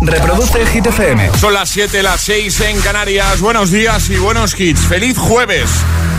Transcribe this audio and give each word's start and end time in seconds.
Reproduce 0.00 0.60
el 0.60 0.68
Hit 0.68 0.86
FM. 0.86 1.30
Son 1.38 1.54
las 1.54 1.68
7, 1.70 2.02
las 2.02 2.20
6 2.20 2.60
en 2.60 2.80
Canarias. 2.80 3.40
Buenos 3.40 3.70
días 3.70 4.08
y 4.10 4.16
buenos 4.16 4.58
hits. 4.58 4.80
¡Feliz 4.80 5.16
jueves! 5.16 5.70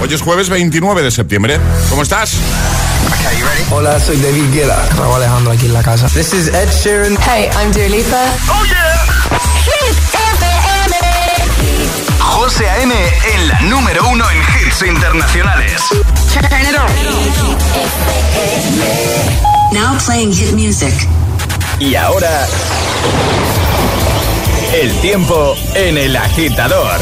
Hoy 0.01 0.13
es 0.13 0.21
jueves 0.21 0.50
29 0.50 1.03
de 1.03 1.11
septiembre. 1.11 1.59
¿Cómo 1.90 2.01
estás? 2.01 2.33
Hola, 3.69 4.00
soy 4.00 4.17
David 4.17 4.53
Guetta. 4.53 4.83
Raúl 4.98 5.16
Alejandro 5.16 5.51
aquí 5.51 5.67
en 5.67 5.74
la 5.74 5.83
casa. 5.83 6.08
This 6.09 6.33
is 6.33 6.48
Ed 6.48 6.69
Sheeran. 6.71 7.17
Hey, 7.21 7.50
I'm 7.59 7.71
Dua 7.71 7.87
Lipa. 7.87 8.25
¡Oh, 8.50 8.66
yeah! 8.66 9.05
Hit 9.63 9.98
FM. 10.14 10.96
José 12.20 12.70
A.M. 12.70 12.94
en 13.34 13.48
la 13.48 13.59
número 13.62 14.07
uno 14.09 14.25
en 14.32 14.38
hits 14.38 14.82
internacionales. 14.82 15.82
Turn 16.34 16.62
it 16.62 16.75
on. 16.78 16.88
Now 19.73 19.98
playing 20.05 20.34
hit 20.34 20.54
music. 20.54 20.94
Y 21.80 21.96
ahora... 21.96 22.48
El 24.80 24.94
tiempo 25.02 25.55
en 25.73 25.98
el 25.98 26.16
agitador. 26.16 27.02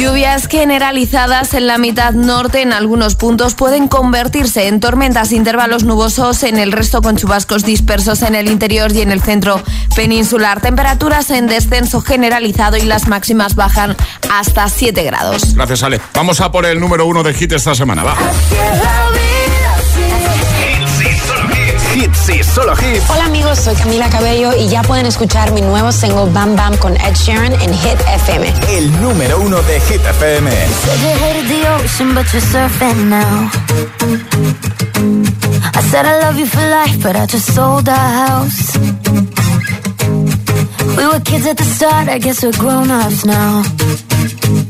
Lluvias 0.00 0.48
generalizadas 0.48 1.54
en 1.54 1.68
la 1.68 1.78
mitad 1.78 2.10
norte 2.10 2.60
en 2.60 2.72
algunos 2.72 3.14
puntos 3.14 3.54
pueden 3.54 3.86
convertirse 3.86 4.66
en 4.66 4.80
tormentas 4.80 5.30
intervalos 5.30 5.84
nubosos 5.84 6.42
en 6.42 6.58
el 6.58 6.72
resto 6.72 7.02
con 7.02 7.16
chubascos 7.16 7.64
dispersos 7.64 8.22
en 8.22 8.34
el 8.34 8.50
interior 8.50 8.90
y 8.90 9.02
en 9.02 9.12
el 9.12 9.22
centro 9.22 9.62
peninsular. 9.94 10.60
Temperaturas 10.60 11.30
en 11.30 11.46
descenso 11.46 12.00
generalizado 12.00 12.76
y 12.76 12.82
las 12.82 13.06
máximas 13.06 13.54
bajan 13.54 13.94
hasta 14.28 14.68
7 14.68 15.04
grados. 15.04 15.54
Gracias, 15.54 15.84
Ale. 15.84 16.00
Vamos 16.14 16.40
a 16.40 16.50
por 16.50 16.66
el 16.66 16.80
número 16.80 17.06
uno 17.06 17.22
de 17.22 17.32
hit 17.32 17.52
esta 17.52 17.76
semana. 17.76 18.02
Va. 18.02 18.16
Hits 22.06 22.28
y 22.28 22.44
solo 22.44 22.72
hits. 22.74 23.10
Hola 23.10 23.24
amigos, 23.24 23.58
soy 23.58 23.74
Camila 23.74 24.08
Cabello 24.08 24.54
y 24.56 24.68
ya 24.68 24.82
pueden 24.82 25.06
escuchar 25.06 25.50
mi 25.50 25.60
nuevo 25.60 25.90
single 25.90 26.30
Bam 26.30 26.54
Bam 26.54 26.76
con 26.76 26.96
Ed 26.96 27.14
Sheeran 27.14 27.52
en 27.52 27.74
Hit 27.74 28.00
FM. 28.14 28.54
El 28.68 29.02
número 29.02 29.40
uno 29.40 29.60
de 29.62 29.80
Hit 29.80 30.00
FM. 30.06 30.50
Said 30.50 31.00
you 31.00 31.18
hated 31.18 31.48
the 31.48 31.68
ocean, 31.68 32.14
but 32.14 32.24
you're 32.32 32.40
surfing 32.40 33.08
now. 33.08 33.50
I 35.74 35.82
said 35.90 36.06
I 36.06 36.20
love 36.22 36.38
you 36.38 36.46
for 36.46 36.60
life, 36.60 36.96
but 37.02 37.16
I 37.16 37.26
just 37.26 37.52
sold 37.52 37.88
our 37.88 37.96
house. 37.96 38.78
We 40.96 41.06
were 41.08 41.20
kids 41.24 41.46
at 41.46 41.56
the 41.56 41.64
start, 41.64 42.08
I 42.08 42.18
guess 42.18 42.44
we're 42.44 42.56
grown-ups 42.56 43.24
now. 43.24 43.64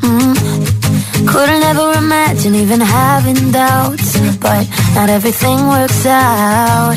Mm. 0.01 1.27
Couldn't 1.27 1.63
ever 1.65 1.99
imagine 1.99 2.55
even 2.55 2.81
having 2.81 3.51
doubts, 3.53 4.17
but 4.39 4.67
not 4.95 5.11
everything 5.11 5.69
works 5.69 6.07
out. 6.07 6.97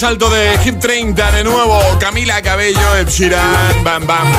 más 0.00 0.10
alto 0.10 0.30
de 0.30 0.56
Hit 0.58 0.78
30, 0.78 1.32
de 1.32 1.44
nuevo, 1.44 1.78
Camila 1.98 2.40
Cabello, 2.40 2.96
Ed 2.96 3.08
Bam 3.82 4.06
Bam. 4.06 4.32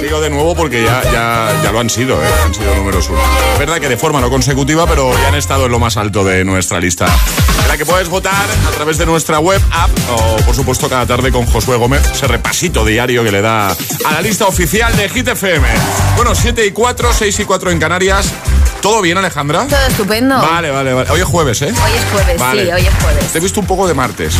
Digo 0.00 0.20
de 0.20 0.30
nuevo 0.30 0.54
porque 0.54 0.82
ya, 0.82 1.02
ya, 1.02 1.60
ya 1.62 1.72
lo 1.72 1.80
han 1.80 1.90
sido, 1.90 2.14
¿eh? 2.14 2.28
han 2.46 2.54
sido 2.54 2.74
números 2.74 3.08
uno. 3.10 3.20
Es 3.52 3.58
verdad 3.58 3.78
que 3.78 3.88
de 3.88 3.98
forma 3.98 4.20
no 4.20 4.30
consecutiva, 4.30 4.86
pero 4.86 5.12
ya 5.12 5.28
han 5.28 5.34
estado 5.34 5.66
en 5.66 5.72
lo 5.72 5.78
más 5.78 5.98
alto 5.98 6.24
de 6.24 6.44
nuestra 6.44 6.80
lista. 6.80 7.06
En 7.62 7.68
la 7.68 7.76
que 7.76 7.84
puedes 7.84 8.08
votar 8.08 8.46
a 8.66 8.70
través 8.70 8.96
de 8.96 9.04
nuestra 9.04 9.38
web, 9.38 9.60
app 9.70 9.90
o, 10.10 10.36
por 10.44 10.54
supuesto, 10.54 10.88
cada 10.88 11.04
tarde 11.04 11.30
con 11.30 11.44
Josué 11.44 11.76
Gómez, 11.76 12.02
ese 12.10 12.26
repasito 12.26 12.84
diario 12.84 13.22
que 13.22 13.32
le 13.32 13.42
da 13.42 13.72
a 13.72 14.12
la 14.12 14.22
lista 14.22 14.46
oficial 14.46 14.96
de 14.96 15.08
Hit 15.10 15.28
FM. 15.28 15.68
Bueno, 16.16 16.34
7 16.34 16.64
y 16.64 16.70
4, 16.70 17.12
6 17.12 17.40
y 17.40 17.44
4 17.44 17.70
en 17.70 17.78
Canarias. 17.78 18.32
¿Todo 18.80 19.02
bien, 19.02 19.18
Alejandra? 19.18 19.66
Todo 19.68 19.86
estupendo. 19.88 20.38
Vale, 20.40 20.70
vale, 20.70 20.94
vale. 20.94 21.10
Hoy 21.10 21.20
es 21.20 21.26
jueves, 21.26 21.60
¿eh? 21.60 21.66
Hoy 21.66 21.92
es 21.98 22.04
jueves, 22.12 22.40
Vale. 22.40 22.64
sí, 22.64 22.72
hoy 22.72 22.80
es 22.80 22.94
jueves. 23.02 23.26
Te 23.30 23.38
he 23.38 23.40
visto 23.42 23.60
un 23.60 23.66
poco 23.66 23.86
de 23.86 23.92
martes. 23.92 24.34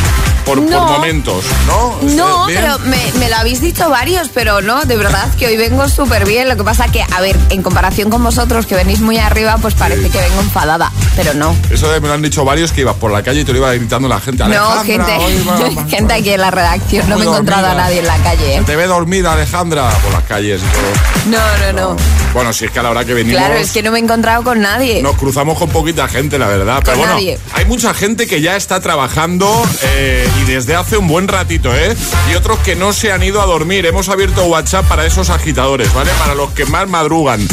Por, 0.47 0.59
por 0.63 0.71
No. 0.71 0.87
momentos, 0.87 1.45
¿no? 1.67 1.99
No, 2.03 2.47
¿Bien? 2.47 2.61
pero 2.63 2.79
me, 2.81 3.13
me 3.19 3.29
lo 3.29 3.37
habéis 3.37 3.61
dicho 3.61 3.91
varios, 3.91 4.31
pero 4.31 4.63
no, 4.63 4.83
de 4.87 4.97
verdad 4.97 5.29
que 5.39 5.47
hoy 5.47 5.59
vengo 5.59 5.87
súper 5.91 6.25
bien. 6.25 6.49
Lo 6.49 6.57
que 6.57 6.65
pasa 6.65 6.89
que, 6.89 7.03
a 7.03 7.21
ver, 7.21 7.37
en 7.51 7.63
comparación 7.63 8.09
con 8.09 8.25
vosotros 8.25 8.65
que 8.65 8.75
venís 8.75 9.01
muy 9.01 9.19
arriba, 9.19 9.59
pues 9.61 9.75
parece 9.75 10.09
que 10.09 10.19
vengo 10.19 10.41
enfadada, 10.41 10.91
pero 11.17 11.35
no. 11.35 11.55
Eso 11.71 11.91
de- 11.93 12.01
me 12.01 12.09
lo 12.09 12.15
han 12.15 12.23
dicho 12.23 12.43
varios 12.43 12.73
que 12.73 12.81
ibas 12.81 12.97
por 12.97 13.13
la 13.13 13.23
calle 13.23 13.41
y 13.41 13.45
te 13.45 13.53
lo 13.53 13.59
iba 13.59 13.73
gritando 13.75 14.09
la 14.09 14.21
gente. 14.21 14.43
No, 14.45 14.71
gente, 14.85 15.19
va- 15.47 15.87
gente 15.87 16.15
aquí 16.15 16.31
en 16.31 16.41
la 16.41 16.51
redacción. 16.51 17.07
No 17.11 17.19
me 17.19 17.27
he 17.27 17.29
encontrado 17.29 17.67
a 17.67 17.75
nadie 17.75 17.99
en 17.99 18.07
la 18.07 18.17
calle. 18.23 18.57
¿eh? 18.57 18.63
Te 18.65 18.75
ve 18.75 18.87
dormida, 18.87 19.35
Alejandra, 19.35 19.91
por 20.03 20.13
las 20.13 20.25
calles 20.25 20.63
y 20.63 20.73
todo. 20.73 21.39
No, 21.39 21.73
no, 21.73 21.95
no. 21.95 21.97
Bueno, 22.33 22.53
si 22.55 22.65
es 22.65 22.71
que 22.71 22.79
a 22.79 22.83
la 22.85 22.91
hora 22.91 23.05
que 23.05 23.13
venimos... 23.13 23.39
Claro, 23.39 23.55
es 23.57 23.71
que 23.73 23.83
no 23.83 23.91
me 23.91 23.99
he 23.99 24.03
encontrado 24.03 24.30
con 24.39 24.61
nadie. 24.61 25.03
Nos 25.03 25.17
cruzamos 25.17 25.59
con 25.59 25.69
poquita 25.71 26.09
gente, 26.09 26.39
la 26.39 26.47
verdad. 26.47 26.83
Pero 26.85 26.99
bueno, 26.99 27.15
nadie. 27.15 27.39
hay 27.53 27.65
mucha 27.65 27.93
gente 27.93 28.27
que 28.27 28.41
ya 28.41 28.57
está 28.57 28.81
trabajando 28.81 29.51
eh, 29.83 30.29
y 30.41 30.45
desde 30.45 30.77
hace 30.77 30.97
un 30.97 31.09
buen 31.09 31.27
ratito, 31.29 31.75
¿eh? 31.75 31.97
Y 32.31 32.35
otros 32.37 32.59
que 32.61 32.77
no 32.77 32.93
se 32.93 33.13
han 33.13 33.23
ido 33.23 33.43
a 33.43 33.47
dormir. 33.47 33.85
Hemos 33.87 34.09
abierto 34.09 34.45
WhatsApp 34.45 34.87
para 34.87 35.05
esos 35.05 35.31
agitadores, 35.31 35.93
¿vale? 35.93 36.11
Para 36.19 36.35
los 36.35 36.51
que 36.53 36.65
más 36.67 36.89
madrugan. 36.89 37.47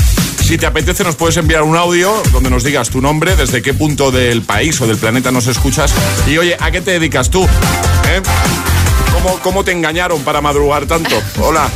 Si 0.43 0.57
te 0.57 0.65
apetece, 0.65 1.03
nos 1.03 1.15
puedes 1.15 1.35
enviar 1.35 1.63
un 1.63 1.75
audio 1.75 2.13
donde 2.31 2.49
nos 2.49 2.63
digas 2.63 2.89
tu 2.89 3.01
nombre, 3.01 3.35
desde 3.35 3.61
qué 3.61 3.73
punto 3.73 4.11
del 4.11 4.43
país 4.43 4.79
o 4.79 4.87
del 4.87 4.97
planeta 4.97 5.31
nos 5.31 5.47
escuchas. 5.47 5.93
Y 6.25 6.37
oye, 6.37 6.55
¿a 6.59 6.71
qué 6.71 6.79
te 6.79 6.91
dedicas 6.91 7.29
tú? 7.29 7.43
¿Eh? 7.43 8.21
¿Cómo, 9.11 9.39
cómo 9.39 9.63
te 9.65 9.73
engañaron 9.73 10.21
para 10.21 10.39
madrugar 10.39 10.85
tanto? 10.85 11.21
Hola. 11.41 11.69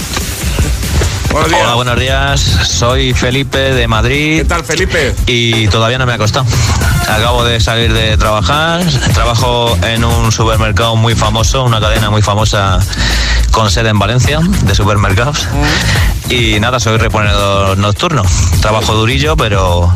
Buenos 1.32 1.50
días. 1.50 1.62
Hola, 1.64 1.76
buenos 1.76 2.00
días. 2.00 2.42
Soy 2.42 3.14
Felipe 3.14 3.58
de 3.58 3.82
¿Qué 3.82 3.88
Madrid 3.88 4.44
tal, 4.48 4.64
Felipe? 4.64 5.16
y 5.28 5.68
todavía 5.68 5.98
no 5.98 6.06
me 6.06 6.12
ha 6.12 6.16
acostado. 6.16 6.46
Acabo 7.08 7.44
de 7.44 7.60
salir 7.60 7.94
de 7.94 8.18
trabajar. 8.18 8.84
Trabajo 9.14 9.78
en 9.84 10.04
un 10.04 10.32
supermercado 10.32 10.96
muy 10.96 11.16
famoso, 11.16 11.64
una 11.64 11.80
cadena 11.80 12.10
muy 12.10 12.22
famosa 12.22 12.80
con 13.52 13.70
sede 13.72 13.90
en 13.90 14.00
Valencia 14.00 14.40
de 14.42 14.76
supermercados. 14.76 15.48
Y 16.30 16.60
nada, 16.60 16.80
soy 16.80 16.98
reponedor 16.98 17.78
nocturno. 17.78 18.24
Trabajo 18.62 18.94
durillo, 18.94 19.36
pero 19.38 19.92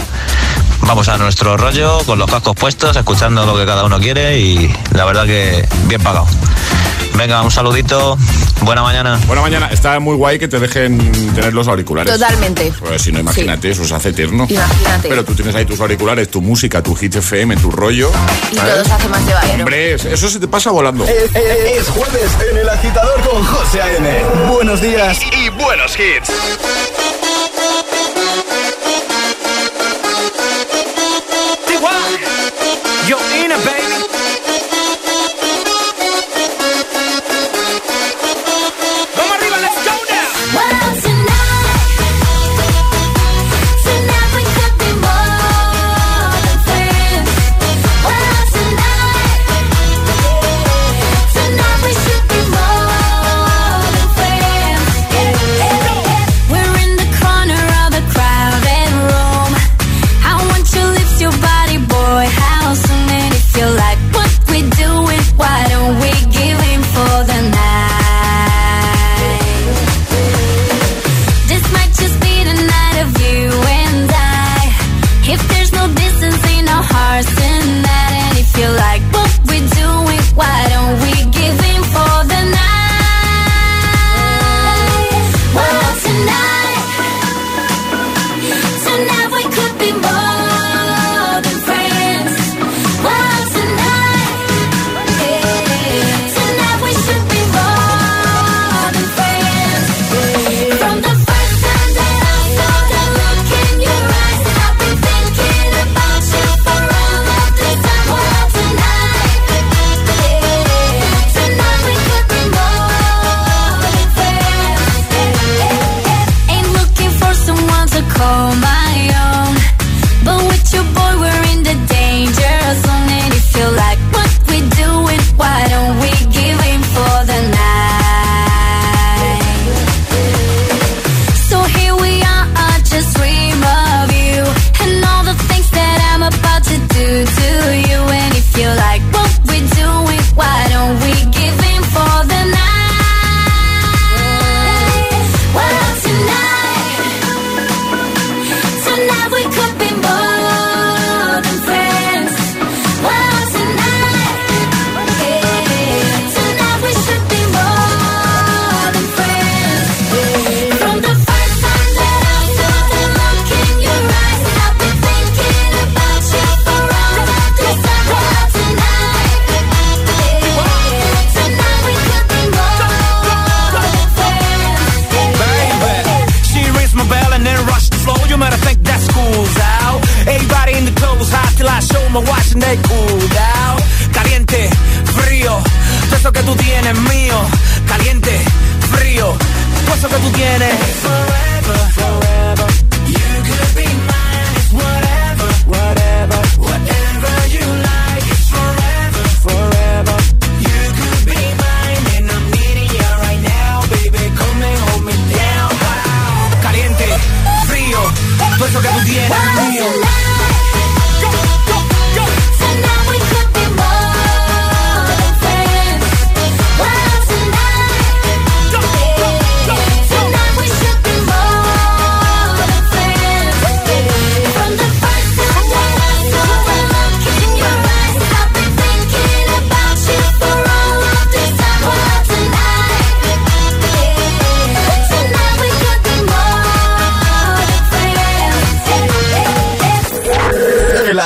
vamos 0.82 1.08
a 1.10 1.18
nuestro 1.18 1.58
rollo 1.58 2.00
con 2.06 2.18
los 2.20 2.30
cascos 2.30 2.56
puestos, 2.56 2.96
escuchando 2.96 3.46
lo 3.46 3.58
que 3.58 3.66
cada 3.66 3.84
uno 3.84 4.00
quiere 4.00 4.40
y 4.40 4.74
la 4.92 5.06
verdad 5.06 5.26
que 5.26 5.68
bien 5.88 6.02
pagado. 6.02 6.28
Venga, 7.18 7.42
un 7.42 7.52
saludito. 7.52 8.18
Buena 8.62 8.82
mañana. 8.82 9.20
Buena 9.28 9.42
mañana. 9.42 9.70
Está 9.72 10.00
muy 10.00 10.16
guay 10.16 10.38
que 10.40 10.48
te 10.48 10.60
dejen 10.60 10.98
tener 11.34 11.54
los 11.54 11.68
auriculares. 11.68 12.12
Totalmente. 12.14 12.74
Pues 12.80 13.02
si 13.02 13.12
no, 13.12 13.20
imagínate, 13.20 13.70
eso 13.72 13.86
se 13.86 13.96
hace 13.96 14.10
eterno. 14.10 14.46
Imagínate. 14.50 15.10
Pero 15.10 15.24
tú 15.24 15.34
tienes 15.36 15.56
ahí 15.56 15.66
tus 15.66 15.80
auriculares, 15.80 16.30
tu 16.30 16.42
música, 16.42 16.82
tu 16.84 16.96
hit 16.96 17.16
FM, 17.16 17.56
tu 17.58 17.72
rollo. 17.72 18.12
Y 18.52 18.56
¿sabes? 18.56 18.74
todo 18.76 18.86
se 18.86 18.92
hace 18.94 19.08
más 19.10 19.26
llevadero. 19.26 19.60
Hombre, 19.60 19.94
eso 19.94 20.30
se 20.30 20.40
te 20.40 20.48
pasa 20.48 20.72
volando. 20.72 21.06
Es, 21.06 21.12
es- 21.36 21.78
es 21.80 21.88
jueves 21.90 22.32
en 22.52 22.58
el 22.58 22.70
agitador 22.70 23.22
con 23.22 23.44
José 23.46 23.82
A.M. 23.82 24.24
Buenos 24.52 24.82
días 24.82 25.20
y 25.32 25.50
buenos 25.50 25.94
hits. 25.98 26.32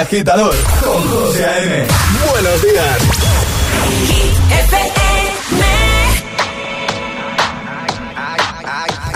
Agitador 0.09 0.55
con 0.83 1.07
José 1.07 1.45
A.M. 1.45 1.85
Buenos 2.31 2.61
días. 2.63 2.97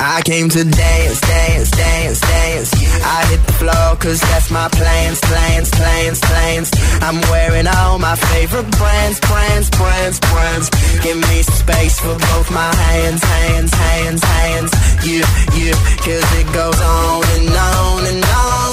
I 0.05 0.21
came 0.23 0.49
to 0.49 0.63
dance, 0.63 1.21
dance, 1.21 1.71
dance, 1.71 2.19
dance. 2.21 2.73
I 3.03 3.25
hit 3.31 3.43
the 3.47 3.53
floor 3.53 3.95
cause 3.97 4.21
that's 4.21 4.51
my 4.51 4.69
plans, 4.69 5.19
plans, 5.21 5.71
plans, 5.71 6.19
plans. 6.19 6.71
I'm 7.01 7.19
wearing 7.31 7.65
all 7.65 7.97
my 7.97 8.15
favorite 8.15 8.69
brands, 8.77 9.19
brands, 9.19 9.69
brands, 9.71 10.19
brands. 10.19 10.69
Give 11.01 11.17
me 11.17 11.41
some 11.41 11.55
space 11.55 11.99
for 11.99 12.13
both 12.13 12.51
my 12.51 12.75
hands, 12.75 13.23
hands, 13.23 13.73
hands, 13.73 14.23
hands. 14.23 14.71
Yeah, 15.03 15.25
yeah, 15.57 15.73
cause 16.05 16.27
it 16.39 16.53
goes 16.53 16.79
on 16.79 17.23
and 17.33 17.49
on 17.49 18.05
and 18.05 18.23
on. 18.23 18.72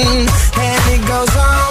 And 0.00 0.94
it 0.94 1.08
goes 1.08 1.36
on 1.36 1.67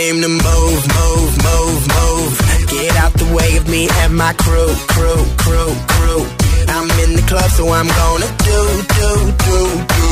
came 0.00 0.22
to 0.22 0.28
move, 0.28 0.82
move, 1.00 1.32
move, 1.48 1.82
move. 1.98 2.32
Get 2.72 2.92
out 3.02 3.12
the 3.22 3.28
way 3.36 3.50
of 3.58 3.68
me 3.68 3.82
and 4.02 4.16
my 4.16 4.32
crew, 4.44 4.72
crew, 4.92 5.22
crew, 5.44 5.72
crew. 5.92 6.22
I'm 6.74 6.88
in 7.04 7.10
the 7.18 7.24
club, 7.28 7.50
so 7.58 7.64
I'm 7.68 7.90
gonna 8.00 8.30
do, 8.50 8.60
do, 8.98 9.10
do, 9.46 9.58
do. 9.96 10.10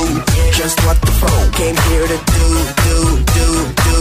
Just 0.60 0.76
what 0.84 1.00
the 1.00 1.12
phone 1.20 1.48
came 1.60 1.78
here 1.88 2.06
to 2.12 2.18
do, 2.36 2.46
do, 2.84 2.98
do, 3.36 3.48
do. 3.86 3.98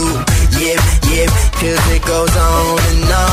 Yeah, 0.60 0.78
yeah, 1.12 1.28
cause 1.60 1.84
it 1.96 2.02
goes 2.04 2.34
on 2.36 2.78
and 2.90 3.12
on 3.24 3.27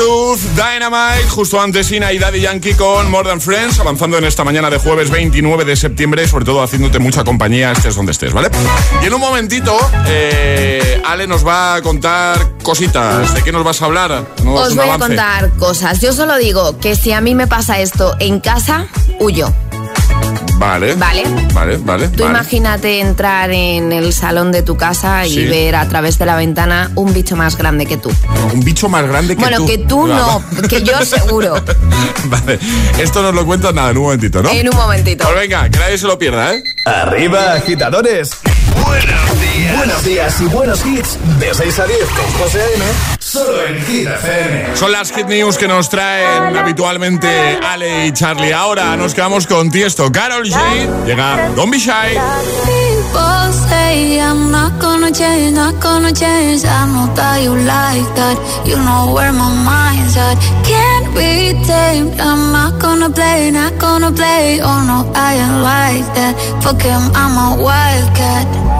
Cruz, 0.00 0.40
Dynamite, 0.56 1.28
justo 1.28 1.60
antes 1.60 1.92
Ina 1.92 2.10
y 2.10 2.18
Daddy 2.18 2.40
Yankee 2.40 2.72
con 2.72 3.10
More 3.10 3.28
Than 3.28 3.38
Friends, 3.38 3.80
avanzando 3.80 4.16
en 4.16 4.24
esta 4.24 4.44
mañana 4.44 4.70
de 4.70 4.78
jueves 4.78 5.10
29 5.10 5.66
de 5.66 5.76
septiembre, 5.76 6.26
sobre 6.26 6.46
todo 6.46 6.62
haciéndote 6.62 6.98
mucha 6.98 7.22
compañía, 7.22 7.72
estés 7.72 7.96
donde 7.96 8.12
estés, 8.12 8.32
¿vale? 8.32 8.48
Y 9.02 9.06
en 9.06 9.12
un 9.12 9.20
momentito, 9.20 9.76
eh, 10.06 11.02
Ale 11.04 11.26
nos 11.26 11.46
va 11.46 11.74
a 11.74 11.82
contar 11.82 12.38
cositas. 12.62 13.34
¿De 13.34 13.42
qué 13.42 13.52
nos 13.52 13.62
vas 13.62 13.82
a 13.82 13.84
hablar? 13.84 14.26
¿No 14.42 14.54
Os 14.54 14.74
voy 14.74 14.88
a 14.88 14.96
contar 14.96 15.50
cosas. 15.58 16.00
Yo 16.00 16.14
solo 16.14 16.38
digo 16.38 16.78
que 16.78 16.96
si 16.96 17.12
a 17.12 17.20
mí 17.20 17.34
me 17.34 17.46
pasa 17.46 17.78
esto 17.80 18.16
en 18.20 18.40
casa, 18.40 18.86
huyo. 19.18 19.52
Vale. 20.58 20.94
Vale. 20.94 21.24
Vale, 21.54 21.76
vale. 21.78 22.08
Tú 22.08 22.22
vale. 22.24 22.34
imagínate 22.38 23.00
entrar 23.00 23.50
en 23.50 23.92
el 23.92 24.12
salón 24.12 24.52
de 24.52 24.62
tu 24.62 24.76
casa 24.76 25.26
y 25.26 25.30
Sí. 25.34 25.44
ver 25.46 25.74
a 25.74 25.88
través 25.88 26.18
de 26.18 26.26
la 26.26 26.36
ventana 26.36 26.90
un 26.96 27.12
bicho 27.14 27.34
más 27.34 27.56
grande 27.56 27.86
que 27.86 27.96
tú. 27.96 28.10
Un 28.52 28.60
bicho 28.60 28.88
más 28.88 29.06
grande 29.06 29.36
que 29.36 29.42
bueno, 29.42 29.56
tú. 29.58 29.66
que 29.66 29.78
tú 29.78 30.06
no, 30.06 30.42
que 30.68 30.82
yo 30.82 31.02
seguro. 31.04 31.54
vale. 32.26 32.58
Esto 32.98 33.22
nos 33.22 33.34
lo 33.34 33.46
cuentas 33.46 33.72
nada, 33.74 33.90
en 33.90 33.96
un 33.98 34.04
momentito, 34.04 34.42
¿no? 34.42 34.50
En 34.50 34.68
un 34.68 34.76
momentito. 34.76 35.24
Pues 35.24 35.36
venga, 35.38 35.68
que 35.70 35.78
nadie 35.78 35.96
se 35.96 36.06
lo 36.06 36.18
pierda, 36.18 36.54
¿eh? 36.54 36.62
Arriba, 36.84 37.54
agitadores. 37.54 38.30
Buenos 38.84 39.40
días. 39.40 39.59
Buenos 39.80 40.04
días 40.04 40.38
y 40.42 40.44
buenos 40.44 40.84
hits. 40.84 41.16
De 41.38 41.54
6 41.54 41.78
a 41.78 41.86
10 41.86 41.98
con 42.10 42.32
José 42.38 42.60
A.M. 42.60 42.84
Solo 43.18 43.64
en 43.64 43.82
Hit 43.86 44.08
FM. 44.08 44.76
Son 44.76 44.92
las 44.92 45.10
hit 45.10 45.24
news 45.26 45.56
que 45.56 45.66
nos 45.66 45.88
traen 45.88 46.54
habitualmente 46.54 47.58
Ale 47.66 48.08
y 48.08 48.12
Charlie. 48.12 48.52
Ahora 48.52 48.94
nos 48.98 49.14
quedamos 49.14 49.46
con 49.46 49.70
Tiesto. 49.70 50.12
Carol 50.12 50.44
G. 50.44 51.06
Llega 51.06 51.48
Don't 51.56 51.70
Be 51.70 51.78
Shy. 51.78 51.90
People 52.66 53.52
say 53.70 54.20
I'm 54.20 54.50
not 54.50 54.78
gonna 54.82 55.10
change, 55.10 55.52
not 55.52 55.80
gonna 55.80 56.12
change. 56.12 56.66
I 56.66 56.86
know 56.92 57.14
that 57.14 57.42
you 57.42 57.56
like 57.56 58.14
that. 58.16 58.36
You 58.66 58.76
know 58.76 59.14
where 59.14 59.32
my 59.32 59.48
mind's 59.64 60.14
at. 60.14 60.36
Can't 60.68 61.14
be 61.14 61.54
tamed. 61.64 62.20
I'm 62.20 62.52
not 62.52 62.78
gonna 62.78 63.08
play, 63.08 63.50
not 63.50 63.78
gonna 63.78 64.12
play. 64.12 64.60
Oh 64.62 64.84
no, 64.84 65.10
I 65.14 65.36
ain't 65.36 65.62
like 65.62 66.14
that. 66.16 66.36
Fuck 66.62 66.82
him, 66.82 67.00
I'm 67.14 67.58
a 67.58 67.62
wildcat. 67.62 68.79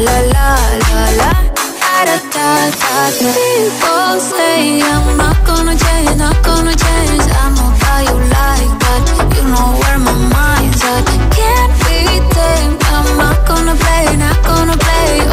la 0.00 0.18
la 0.34 0.48
la 0.88 1.02
la. 1.20 1.30
Da 1.82 2.04
da 2.08 2.16
da 2.34 2.70
da 2.80 3.10
People 3.18 4.20
say 4.20 4.80
I'm 4.82 5.16
not 5.16 5.36
gonna 5.46 5.76
change, 5.76 6.16
not 6.16 6.36
gonna 6.44 6.74
change. 6.74 7.24
I 7.42 7.44
know 7.56 7.70
how 7.82 7.98
you 8.08 8.16
like 8.36 8.72
that. 8.84 9.02
You 9.36 9.42
know 9.52 9.68
where 9.80 9.98
my 9.98 10.14
mind's 10.34 10.82
at. 10.92 11.04
Can't 11.36 11.72
be 11.84 11.98
tamed. 12.34 12.82
I'm 12.94 13.16
not 13.16 13.38
gonna 13.48 13.74
play, 13.74 14.16
not 14.16 14.38
gonna 14.44 14.76
play. 14.76 15.27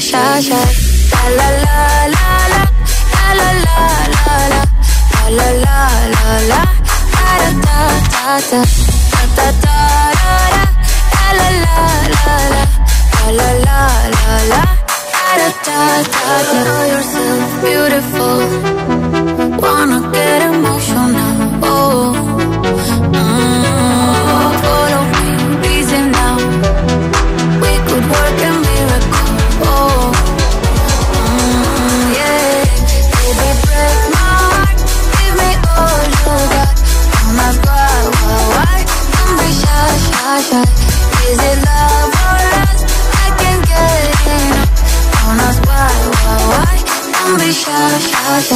Shy, 0.00 0.40
shy. 0.40 0.66
La 1.12 1.22
la 1.38 1.48
la 1.64 1.78
la 2.16 2.32
la, 2.52 2.62
la 3.20 3.48
la 3.48 3.48
la 3.66 3.78
la 4.14 4.36
la, 4.52 4.62
la 5.30 5.38
la 5.38 5.48
la 5.64 5.78
la 6.14 6.34
la, 6.50 6.60
da 7.16 7.30
da 7.40 7.66
da 7.66 7.90
da 8.12 8.38
da, 8.50 8.60
da 9.12 9.22
da 9.36 9.46
da 9.64 9.78
da, 10.20 10.34
la 11.20 11.48
la 11.48 11.58
la 11.64 11.78
la 12.14 12.36
la, 12.54 12.64
la 13.38 13.48
la 13.50 13.66
la 13.66 13.80
la, 14.16 14.36
la, 14.52 14.62
da 15.16 15.48
da 15.66 15.80
da 16.12 16.36
da. 16.48 16.58
Know 16.64 16.82
yourself 16.92 17.48
beautiful, 17.62 18.38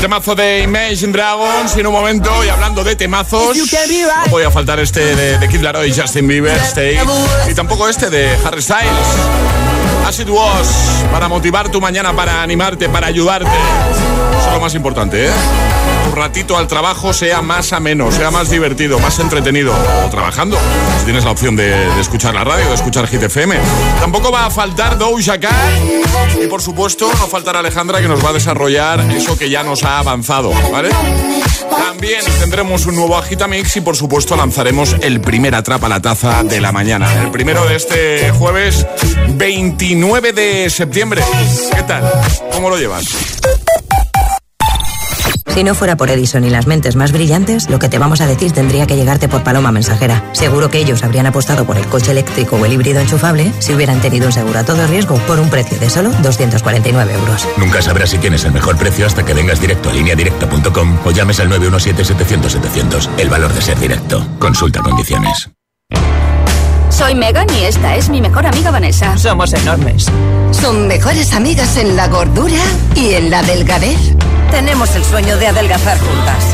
Temazo 0.00 0.34
de 0.34 0.62
Imagine 0.62 1.12
Dragons 1.12 1.76
y 1.76 1.80
en 1.80 1.86
un 1.86 1.92
momento, 1.92 2.44
y 2.44 2.48
hablando 2.48 2.84
de 2.84 2.96
temazos, 2.96 3.56
no 3.56 4.30
podía 4.30 4.50
faltar 4.50 4.78
este 4.78 5.16
de, 5.16 5.38
de 5.38 5.48
Kid 5.48 5.60
Laroi, 5.62 5.92
Justin 5.92 6.28
Bieber, 6.28 6.56
Stay, 6.58 6.98
y 7.50 7.54
tampoco 7.54 7.88
este 7.88 8.10
de 8.10 8.28
Harry 8.44 8.62
Styles. 8.62 8.90
As 10.06 10.20
it 10.20 10.28
was, 10.28 11.04
para 11.10 11.28
motivar 11.28 11.68
tu 11.70 11.80
mañana, 11.80 12.14
para 12.14 12.42
animarte, 12.42 12.88
para 12.88 13.08
ayudarte. 13.08 13.50
Eso 14.38 14.46
es 14.48 14.52
lo 14.52 14.60
más 14.60 14.74
importante, 14.74 15.26
¿eh? 15.26 15.30
Ratito 16.16 16.56
al 16.56 16.66
trabajo 16.66 17.12
sea 17.12 17.42
más 17.42 17.74
ameno, 17.74 18.10
sea 18.10 18.30
más 18.30 18.48
divertido, 18.48 18.98
más 18.98 19.18
entretenido. 19.18 19.74
Trabajando, 20.10 20.56
si 20.98 21.04
tienes 21.04 21.26
la 21.26 21.30
opción 21.30 21.56
de, 21.56 21.68
de 21.68 22.00
escuchar 22.00 22.34
la 22.34 22.42
radio, 22.42 22.66
de 22.68 22.74
escuchar 22.74 23.06
Hit 23.06 23.22
FM. 23.22 23.54
Tampoco 24.00 24.32
va 24.32 24.46
a 24.46 24.50
faltar 24.50 24.96
Doja 24.96 25.38
Cat. 25.38 25.52
Y 26.42 26.46
por 26.46 26.62
supuesto, 26.62 27.06
no 27.06 27.26
faltará 27.26 27.58
Alejandra 27.58 28.00
que 28.00 28.08
nos 28.08 28.24
va 28.24 28.30
a 28.30 28.32
desarrollar 28.32 29.00
eso 29.12 29.36
que 29.36 29.50
ya 29.50 29.62
nos 29.62 29.84
ha 29.84 29.98
avanzado, 29.98 30.52
¿vale? 30.72 30.88
También 31.70 32.22
tendremos 32.40 32.86
un 32.86 32.96
nuevo 32.96 33.18
Agitamix 33.18 33.76
y 33.76 33.82
por 33.82 33.94
supuesto 33.94 34.36
lanzaremos 34.36 34.96
el 35.02 35.20
primer 35.20 35.54
Atrapa 35.54 35.86
la 35.86 36.00
Taza 36.00 36.42
de 36.44 36.62
la 36.62 36.72
mañana. 36.72 37.12
El 37.22 37.30
primero 37.30 37.66
de 37.66 37.76
este 37.76 38.30
jueves 38.30 38.86
29 39.34 40.32
de 40.32 40.70
septiembre. 40.70 41.22
¿Qué 41.74 41.82
tal? 41.82 42.10
¿Cómo 42.52 42.70
lo 42.70 42.78
llevas? 42.78 43.04
Si 45.56 45.64
no 45.64 45.74
fuera 45.74 45.96
por 45.96 46.10
Edison 46.10 46.44
y 46.44 46.50
las 46.50 46.66
mentes 46.66 46.96
más 46.96 47.12
brillantes, 47.12 47.70
lo 47.70 47.78
que 47.78 47.88
te 47.88 47.98
vamos 47.98 48.20
a 48.20 48.26
decir 48.26 48.52
tendría 48.52 48.86
que 48.86 48.94
llegarte 48.94 49.26
por 49.26 49.42
paloma 49.42 49.72
mensajera. 49.72 50.22
Seguro 50.32 50.68
que 50.68 50.76
ellos 50.76 51.02
habrían 51.02 51.24
apostado 51.24 51.64
por 51.64 51.78
el 51.78 51.86
coche 51.86 52.10
eléctrico 52.10 52.56
o 52.56 52.66
el 52.66 52.74
híbrido 52.74 53.00
enchufable 53.00 53.50
si 53.58 53.72
hubieran 53.72 54.02
tenido 54.02 54.26
un 54.26 54.32
seguro 54.32 54.58
a 54.58 54.64
todo 54.64 54.86
riesgo 54.86 55.16
por 55.20 55.40
un 55.40 55.48
precio 55.48 55.78
de 55.78 55.88
solo 55.88 56.10
249 56.20 57.14
euros. 57.14 57.48
Nunca 57.56 57.80
sabrás 57.80 58.10
si 58.10 58.18
tienes 58.18 58.44
el 58.44 58.52
mejor 58.52 58.76
precio 58.76 59.06
hasta 59.06 59.24
que 59.24 59.32
vengas 59.32 59.58
directo 59.58 59.88
a 59.88 59.94
lineadirecta.com 59.94 60.98
o 61.06 61.10
llames 61.10 61.40
al 61.40 61.48
917-700-700. 61.48 63.08
El 63.16 63.30
valor 63.30 63.54
de 63.54 63.62
ser 63.62 63.80
directo. 63.80 64.28
Consulta 64.38 64.82
condiciones. 64.82 65.48
Soy 66.90 67.14
Megan 67.14 67.46
y 67.58 67.64
esta 67.64 67.96
es 67.96 68.10
mi 68.10 68.20
mejor 68.20 68.46
amiga 68.46 68.70
Vanessa. 68.70 69.16
Somos 69.16 69.54
enormes. 69.54 70.04
Son 70.50 70.86
mejores 70.86 71.32
amigas 71.32 71.78
en 71.78 71.96
la 71.96 72.08
gordura 72.08 72.60
y 72.94 73.14
en 73.14 73.30
la 73.30 73.42
delgadez. 73.42 74.16
Tenemos 74.50 74.94
el 74.96 75.04
sueño 75.04 75.36
de 75.36 75.48
adelgazar 75.48 75.98
juntas. 75.98 76.44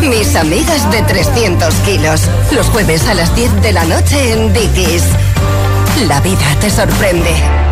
Mis 0.00 0.36
amigas 0.36 0.90
de 0.90 1.02
300 1.02 1.74
kilos. 1.84 2.22
Los 2.52 2.66
jueves 2.68 3.06
a 3.06 3.14
las 3.14 3.34
10 3.34 3.62
de 3.62 3.72
la 3.72 3.84
noche 3.84 4.32
en 4.32 4.52
Dickies. 4.52 5.04
La 6.08 6.20
vida 6.20 6.44
te 6.60 6.70
sorprende. 6.70 7.71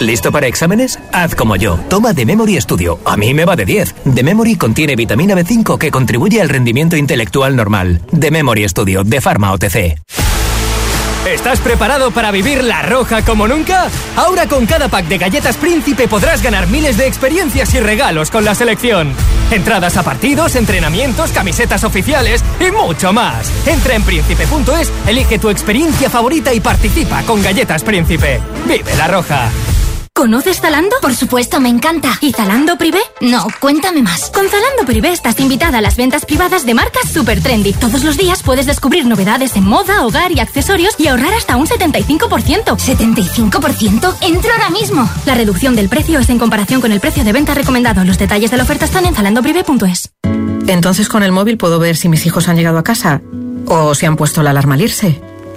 ¿Listo 0.00 0.30
para 0.30 0.46
exámenes? 0.46 0.98
Haz 1.12 1.34
como 1.34 1.56
yo. 1.56 1.78
Toma 1.88 2.14
The 2.14 2.24
Memory 2.24 2.60
Studio. 2.60 3.00
A 3.04 3.16
mí 3.16 3.34
me 3.34 3.44
va 3.44 3.56
de 3.56 3.64
10. 3.64 3.94
The 4.14 4.22
Memory 4.22 4.56
contiene 4.56 4.94
vitamina 4.94 5.34
B5 5.34 5.76
que 5.76 5.90
contribuye 5.90 6.40
al 6.40 6.48
rendimiento 6.48 6.96
intelectual 6.96 7.56
normal. 7.56 8.00
The 8.18 8.30
Memory 8.30 8.68
Studio 8.68 9.02
de 9.02 9.20
Pharma 9.20 9.52
OTC. 9.52 9.98
¿Estás 11.26 11.60
preparado 11.60 12.10
para 12.12 12.30
vivir 12.30 12.62
la 12.62 12.80
roja 12.82 13.22
como 13.22 13.48
nunca? 13.48 13.88
Ahora 14.16 14.46
con 14.46 14.66
cada 14.66 14.88
pack 14.88 15.08
de 15.08 15.18
galletas 15.18 15.56
Príncipe 15.56 16.06
podrás 16.08 16.42
ganar 16.42 16.68
miles 16.68 16.96
de 16.96 17.06
experiencias 17.06 17.74
y 17.74 17.80
regalos 17.80 18.30
con 18.30 18.44
la 18.44 18.54
selección. 18.54 19.12
Entradas 19.50 19.96
a 19.96 20.04
partidos, 20.04 20.54
entrenamientos, 20.54 21.32
camisetas 21.32 21.82
oficiales 21.84 22.42
y 22.60 22.70
mucho 22.70 23.12
más. 23.12 23.52
Entra 23.66 23.96
en 23.96 24.04
príncipe.es, 24.04 24.92
elige 25.06 25.38
tu 25.38 25.50
experiencia 25.50 26.08
favorita 26.08 26.54
y 26.54 26.60
participa 26.60 27.22
con 27.24 27.42
Galletas 27.42 27.82
Príncipe. 27.82 28.40
Vive 28.66 28.96
la 28.96 29.08
roja. 29.08 29.50
¿Conoces 30.18 30.60
Zalando? 30.60 30.96
Por 31.00 31.14
supuesto, 31.14 31.60
me 31.60 31.68
encanta. 31.68 32.18
¿Y 32.20 32.32
Zalando 32.32 32.76
Privé? 32.76 32.98
No, 33.20 33.46
cuéntame 33.60 34.02
más. 34.02 34.32
Con 34.32 34.48
Zalando 34.48 34.84
Privé 34.84 35.12
estás 35.12 35.38
invitada 35.38 35.78
a 35.78 35.80
las 35.80 35.96
ventas 35.96 36.26
privadas 36.26 36.66
de 36.66 36.74
marcas 36.74 37.08
super 37.08 37.40
trendy. 37.40 37.72
Todos 37.72 38.02
los 38.02 38.16
días 38.16 38.42
puedes 38.42 38.66
descubrir 38.66 39.06
novedades 39.06 39.54
en 39.54 39.62
moda, 39.62 40.04
hogar 40.04 40.32
y 40.32 40.40
accesorios 40.40 40.96
y 40.98 41.06
ahorrar 41.06 41.34
hasta 41.34 41.56
un 41.56 41.68
75%. 41.68 42.18
¿75%? 42.64 44.16
¡Entro 44.22 44.50
ahora 44.54 44.70
mismo! 44.70 45.08
La 45.24 45.36
reducción 45.36 45.76
del 45.76 45.88
precio 45.88 46.18
es 46.18 46.28
en 46.30 46.40
comparación 46.40 46.80
con 46.80 46.90
el 46.90 46.98
precio 46.98 47.22
de 47.22 47.32
venta 47.32 47.54
recomendado. 47.54 48.04
Los 48.04 48.18
detalles 48.18 48.50
de 48.50 48.56
la 48.56 48.64
oferta 48.64 48.86
están 48.86 49.06
en 49.06 49.14
zalandoprivé.es. 49.14 50.10
Entonces 50.66 51.08
con 51.08 51.22
el 51.22 51.30
móvil 51.30 51.58
puedo 51.58 51.78
ver 51.78 51.96
si 51.96 52.08
mis 52.08 52.26
hijos 52.26 52.48
han 52.48 52.56
llegado 52.56 52.78
a 52.78 52.82
casa 52.82 53.22
o 53.66 53.94
si 53.94 54.04
han 54.04 54.16
puesto 54.16 54.42
la 54.42 54.50
alarma 54.50 54.74
al 54.74 54.82
irse. 54.82 55.22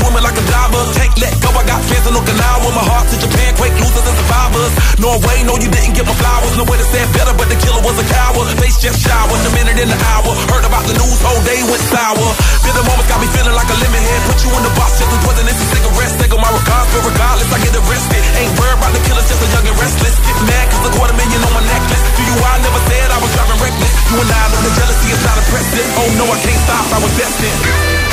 Swimming 0.00 0.24
like 0.24 0.38
a 0.40 0.44
diver. 0.48 0.82
Can't 0.96 1.14
let 1.20 1.34
go, 1.44 1.48
I 1.52 1.62
got 1.68 1.80
fans 1.84 2.06
in 2.08 2.14
Okinawa. 2.16 2.68
My 2.72 2.84
heart 2.88 3.06
to 3.12 3.16
Japan, 3.20 3.52
quake 3.60 3.76
losers 3.76 4.06
and 4.08 4.16
survivors. 4.16 4.72
Norway, 4.96 5.38
no, 5.44 5.54
you 5.60 5.68
didn't 5.68 5.94
get 5.94 6.08
my 6.08 6.16
flowers. 6.16 6.56
No 6.56 6.64
way 6.64 6.80
to 6.80 6.88
say 6.88 7.04
better, 7.12 7.34
but 7.36 7.46
the 7.52 7.58
killer 7.60 7.82
was 7.84 7.96
a 8.00 8.06
coward. 8.08 8.48
Face 8.60 8.80
just 8.80 9.04
showered, 9.04 9.40
a 9.44 9.50
minute 9.52 9.76
in 9.76 9.88
the 9.92 9.98
hour. 10.16 10.32
Heard 10.48 10.64
about 10.64 10.84
the 10.88 10.96
news, 10.96 11.20
whole 11.20 11.42
day 11.44 11.60
went 11.68 11.84
sour. 11.92 12.28
Feel 12.64 12.74
the 12.80 12.84
moments 12.88 13.08
got 13.12 13.20
me 13.20 13.28
feeling 13.36 13.52
like 13.52 13.68
a 13.68 13.76
lemon 13.76 14.02
head. 14.02 14.20
Put 14.24 14.38
you 14.40 14.50
in 14.56 14.62
the 14.64 14.72
box 14.80 14.90
just 14.96 15.12
as 15.12 15.20
poison 15.20 15.46
is 15.46 15.58
a 15.60 15.66
cigarette. 15.68 16.14
Take 16.16 16.32
on 16.32 16.40
my 16.40 16.52
regards, 16.52 16.88
but 16.96 17.02
regardless, 17.04 17.50
I 17.52 17.58
get 17.60 17.72
arrested. 17.76 18.22
Ain't 18.40 18.52
worried 18.56 18.78
about 18.80 18.92
the 18.96 19.02
killers, 19.04 19.26
just 19.28 19.44
a 19.44 19.48
young 19.52 19.66
and 19.68 19.78
restless. 19.78 20.16
Get 20.16 20.38
mad 20.48 20.64
cause 20.72 20.84
a 20.88 20.90
quarter 20.96 21.16
million 21.16 21.40
on 21.44 21.52
my 21.52 21.64
necklace. 21.68 22.02
Do 22.16 22.22
you, 22.24 22.36
I 22.40 22.56
never 22.64 22.80
said 22.88 23.06
I 23.12 23.18
was 23.20 23.30
driving 23.36 23.60
reckless. 23.60 23.92
You 24.08 24.16
and 24.16 24.30
I 24.32 24.42
know 24.48 24.60
the 24.64 24.72
jealousy 24.74 25.08
is 25.12 25.22
not 25.22 25.36
impressive. 25.36 25.86
Oh 26.00 26.08
no, 26.16 26.24
I 26.32 26.38
can't 26.40 26.62
stop, 26.64 26.86
I 26.88 26.98
was 27.04 27.12
destined. 27.20 28.09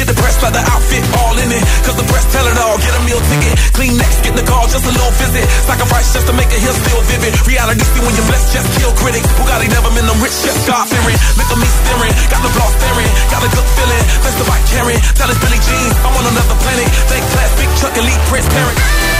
Get 0.00 0.08
the 0.08 0.16
press 0.16 0.40
by 0.40 0.48
the 0.48 0.64
outfit 0.64 1.04
all 1.20 1.36
in 1.36 1.52
it. 1.52 1.60
Cause 1.84 1.92
the 1.92 2.08
press 2.08 2.24
tell 2.32 2.48
it 2.48 2.56
all. 2.56 2.80
Get 2.80 2.96
a 2.96 3.04
meal 3.04 3.20
ticket. 3.20 3.52
Clean 3.76 3.92
next, 4.00 4.24
get 4.24 4.32
the 4.32 4.40
call, 4.48 4.64
just 4.64 4.88
a 4.88 4.92
little 4.96 5.12
visit. 5.20 5.44
Sacrifice 5.68 6.16
just 6.16 6.24
to 6.24 6.32
make 6.32 6.48
it 6.48 6.56
here 6.56 6.72
still 6.72 7.04
vivid. 7.04 7.36
Reality 7.44 7.84
see 7.84 8.00
when 8.00 8.16
you're 8.16 8.24
blessed, 8.24 8.48
just 8.48 8.64
kill 8.80 8.96
critics. 8.96 9.28
Bugatti 9.36 9.68
never 9.68 9.92
been 9.92 10.08
them 10.08 10.16
rich, 10.24 10.32
just 10.40 10.64
God 10.64 10.88
fearing. 10.88 11.20
Look 11.36 11.52
at 11.52 11.58
me 11.60 11.68
staring, 11.84 12.16
got 12.32 12.40
the 12.40 12.48
block 12.48 12.72
staring. 12.80 13.12
Got 13.28 13.44
a 13.44 13.50
good 13.52 13.68
feeling, 13.76 14.04
best 14.24 14.36
the 14.40 14.46
bike 14.48 14.64
carrying. 14.72 15.00
Tell 15.20 15.28
it's 15.28 15.36
Billy 15.36 15.60
Jean, 15.68 15.92
I'm 16.00 16.16
on 16.16 16.24
another 16.32 16.56
planet. 16.64 16.88
Thank 17.12 17.24
class, 17.36 17.52
big 17.60 17.68
truck, 17.76 17.92
elite, 18.00 18.22
transparent. 18.32 19.19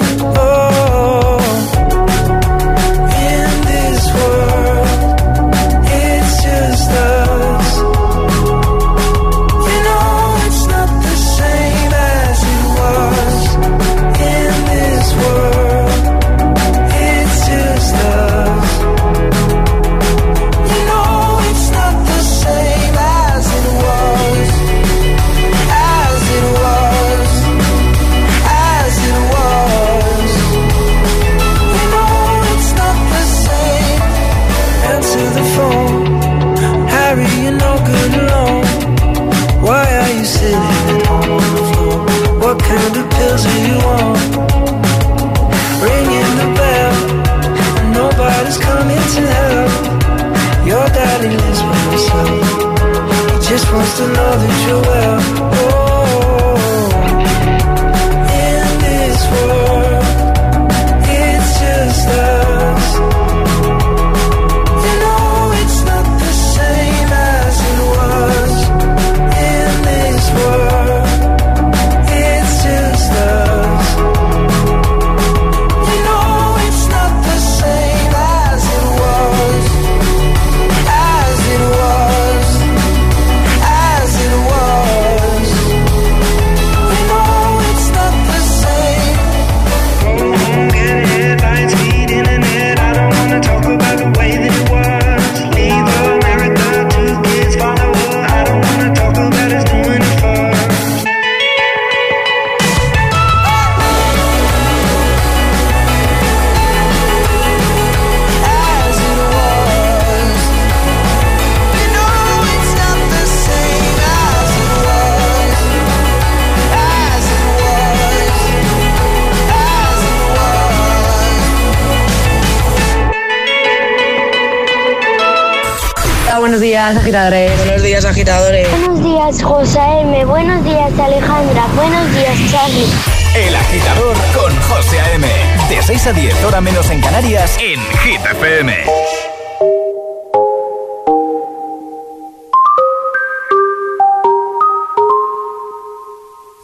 agitadores. 127.11 127.57
Buenos 127.57 127.83
días, 127.83 128.05
agitadores. 128.05 128.69
Buenos 128.71 129.03
días, 129.03 129.43
José 129.43 129.79
M. 130.01 130.25
Buenos 130.25 130.63
días, 130.63 130.97
Alejandra. 130.97 131.65
Buenos 131.75 132.09
días, 132.13 132.37
Charlie. 132.49 132.87
El 133.35 133.53
agitador 133.53 134.15
con 134.33 134.55
José 134.61 134.97
M. 135.15 135.27
De 135.69 135.83
6 135.83 136.07
a 136.07 136.13
10, 136.13 136.43
hora 136.45 136.61
menos 136.61 136.89
en 136.89 137.01
Canarias, 137.01 137.57
en 137.59 137.79
Hit 137.99 138.21
FM. 138.31 138.73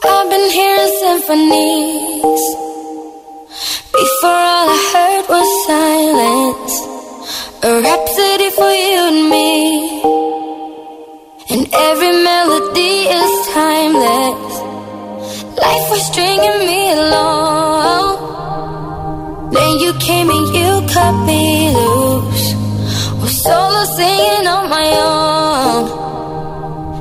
I've 0.06 0.30
been 0.30 0.50
hearing 0.52 0.94
symphonies. 1.02 2.42
Before 3.92 4.32
all 4.32 4.70
I 4.70 4.80
heard 4.94 5.26
was 5.28 5.50
silence. 5.68 6.88
A 7.64 7.82
rhapsody 7.82 8.50
for 8.52 8.72
you 8.72 9.08
and 9.08 9.30
me. 9.30 10.17
And 11.50 11.66
every 11.74 12.12
melody 12.12 13.08
is 13.08 13.48
timeless. 13.54 14.54
Life 15.64 15.90
was 15.92 16.06
stringing 16.12 16.60
me 16.68 16.92
along. 16.92 18.08
Then 19.54 19.80
you 19.80 19.94
came 19.94 20.30
and 20.30 20.48
you 20.54 20.82
cut 20.94 21.16
me 21.26 21.72
loose. 21.72 22.54
Was 23.22 23.42
solo 23.44 23.84
singing 23.96 24.46
on 24.56 24.70
my 24.70 24.90
own. 25.08 25.84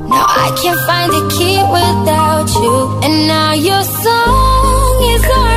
Now 0.07 0.25
I 0.45 0.47
can't 0.61 0.79
find 0.87 1.11
a 1.11 1.23
key 1.35 1.59
without 1.77 2.49
you. 2.63 2.75
And 3.03 3.27
now 3.27 3.51
your 3.53 3.83
song 3.83 5.03
is 5.13 5.25
ours. 5.25 5.56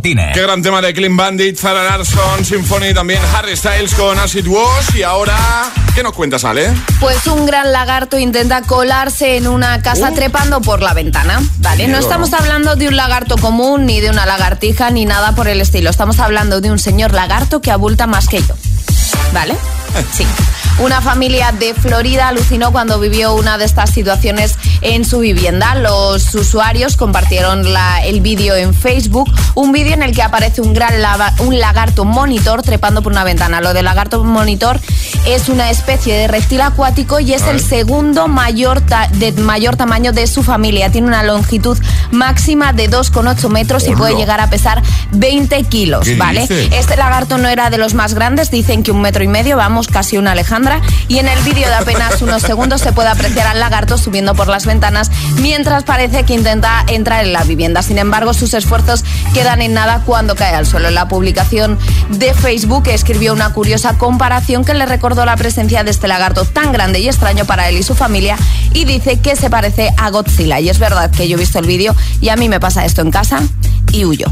Martínez. 0.00 0.30
Qué 0.32 0.40
gran 0.40 0.62
tema 0.62 0.80
de 0.80 0.94
Clean 0.94 1.14
Bandit, 1.14 1.58
Zara 1.58 1.84
Larson, 1.84 2.42
Symphony, 2.42 2.94
también 2.94 3.20
Harry 3.36 3.54
Styles 3.54 3.94
con 3.94 4.18
Acid 4.18 4.46
Wash. 4.46 4.96
Y 4.96 5.02
ahora, 5.02 5.36
¿qué 5.94 6.02
nos 6.02 6.14
cuentas, 6.14 6.42
Ale? 6.44 6.72
Pues 7.00 7.26
un 7.26 7.44
gran 7.44 7.70
lagarto 7.70 8.18
intenta 8.18 8.62
colarse 8.62 9.36
en 9.36 9.46
una 9.46 9.82
casa 9.82 10.08
Uh. 10.10 10.14
trepando 10.14 10.62
por 10.62 10.80
la 10.80 10.94
ventana, 10.94 11.42
¿vale? 11.58 11.86
No 11.86 11.98
estamos 11.98 12.32
hablando 12.32 12.76
de 12.76 12.88
un 12.88 12.96
lagarto 12.96 13.36
común, 13.36 13.84
ni 13.84 14.00
de 14.00 14.08
una 14.08 14.24
lagartija, 14.24 14.88
ni 14.88 15.04
nada 15.04 15.34
por 15.34 15.48
el 15.48 15.60
estilo. 15.60 15.90
Estamos 15.90 16.18
hablando 16.18 16.62
de 16.62 16.70
un 16.70 16.78
señor 16.78 17.12
lagarto 17.12 17.60
que 17.60 17.70
abulta 17.70 18.06
más 18.06 18.26
que 18.26 18.40
yo, 18.40 18.54
¿vale? 19.34 19.54
Sí. 20.14 20.24
Una 20.78 21.02
familia 21.02 21.52
de 21.52 21.74
Florida 21.74 22.28
alucinó 22.28 22.70
cuando 22.72 22.98
vivió 23.00 23.34
una 23.34 23.58
de 23.58 23.64
estas 23.66 23.90
situaciones 23.90 24.54
en 24.82 25.04
su 25.04 25.20
vivienda. 25.20 25.74
Los 25.74 26.34
usuarios 26.34 26.96
compartieron 26.96 27.64
el 28.04 28.20
vídeo 28.20 28.54
en 28.54 28.74
Facebook, 28.74 29.30
un 29.54 29.72
vídeo 29.72 29.94
en 29.94 30.02
el 30.02 30.14
que 30.14 30.22
aparece 30.22 30.60
un 30.60 30.74
gran 30.74 30.94
un 31.38 31.58
lagarto 31.58 32.04
monitor 32.04 32.62
trepando 32.62 33.02
por 33.02 33.12
una 33.12 33.24
ventana. 33.24 33.60
Lo 33.60 33.72
de 33.72 33.82
lagarto 33.82 34.22
monitor 34.24 34.80
es 35.26 35.48
una 35.48 35.70
especie 35.70 36.16
de 36.16 36.28
reptil 36.28 36.60
acuático 36.62 37.20
y 37.20 37.34
es 37.34 37.42
el 37.42 37.60
segundo 37.60 38.26
mayor 38.26 38.80
ta- 38.80 39.08
de 39.12 39.32
mayor 39.32 39.76
tamaño 39.76 40.12
de 40.12 40.26
su 40.26 40.42
familia. 40.42 40.90
Tiene 40.90 41.06
una 41.08 41.22
longitud 41.22 41.78
máxima 42.10 42.72
de 42.72 42.88
2,8 42.90 43.48
metros 43.50 43.86
y 43.86 43.92
puede 43.94 44.16
llegar 44.16 44.40
a 44.40 44.48
pesar 44.48 44.82
20 45.12 45.62
kilos, 45.64 46.04
¿Qué 46.06 46.16
¿vale? 46.16 46.40
dices? 46.42 46.68
Este 46.72 46.96
lagarto 46.96 47.38
no 47.38 47.48
era 47.48 47.68
de 47.70 47.78
los 47.78 47.94
más 47.94 48.14
grandes, 48.14 48.50
dicen 48.50 48.82
que 48.82 48.92
un 48.92 49.02
metro 49.02 49.22
y 49.22 49.28
medio, 49.28 49.56
vamos, 49.56 49.88
casi 49.88 50.16
una 50.16 50.32
Alejandra. 50.32 50.80
Y 51.08 51.18
en 51.18 51.28
el 51.28 51.38
vídeo 51.42 51.68
de 51.68 51.74
apenas 51.74 52.22
unos 52.22 52.42
segundos 52.42 52.80
se 52.80 52.92
puede 52.92 53.08
apreciar 53.10 53.46
al 53.46 53.60
lagarto 53.60 53.98
subiendo 53.98 54.34
por 54.34 54.48
las 54.48 54.64
ventanas 54.66 55.10
mientras 55.40 55.84
parece 55.84 56.24
que 56.24 56.34
intenta 56.34 56.84
entrar 56.88 57.24
en 57.24 57.32
la 57.32 57.44
vivienda. 57.44 57.82
Sin 57.82 57.98
embargo, 57.98 58.32
sus 58.32 58.54
esfuerzos 58.54 59.04
quedan 59.34 59.60
en 59.62 59.74
nada 59.74 60.02
cuando 60.06 60.34
cae 60.34 60.54
al 60.54 60.66
suelo. 60.66 60.90
La 60.90 61.08
publicación 61.08 61.78
de 62.08 62.32
Facebook 62.34 62.88
escribió 62.88 63.32
una 63.32 63.50
curiosa 63.52 63.98
comparación 63.98 64.64
que 64.64 64.74
le 64.74 64.86
recordó 64.86 65.09
la 65.14 65.36
presencia 65.36 65.84
de 65.84 65.90
este 65.90 66.08
lagarto 66.08 66.44
tan 66.44 66.72
grande 66.72 67.00
y 67.00 67.08
extraño 67.08 67.44
para 67.44 67.68
él 67.68 67.76
y 67.76 67.82
su 67.82 67.94
familia 67.94 68.36
y 68.72 68.84
dice 68.84 69.18
que 69.20 69.36
se 69.36 69.50
parece 69.50 69.90
a 69.96 70.10
Godzilla. 70.10 70.60
Y 70.60 70.68
es 70.68 70.78
verdad 70.78 71.10
que 71.10 71.28
yo 71.28 71.36
he 71.36 71.40
visto 71.40 71.58
el 71.58 71.66
vídeo 71.66 71.94
y 72.20 72.28
a 72.28 72.36
mí 72.36 72.48
me 72.48 72.60
pasa 72.60 72.84
esto 72.84 73.02
en 73.02 73.10
casa 73.10 73.42
y 73.92 74.04
huyo. 74.04 74.26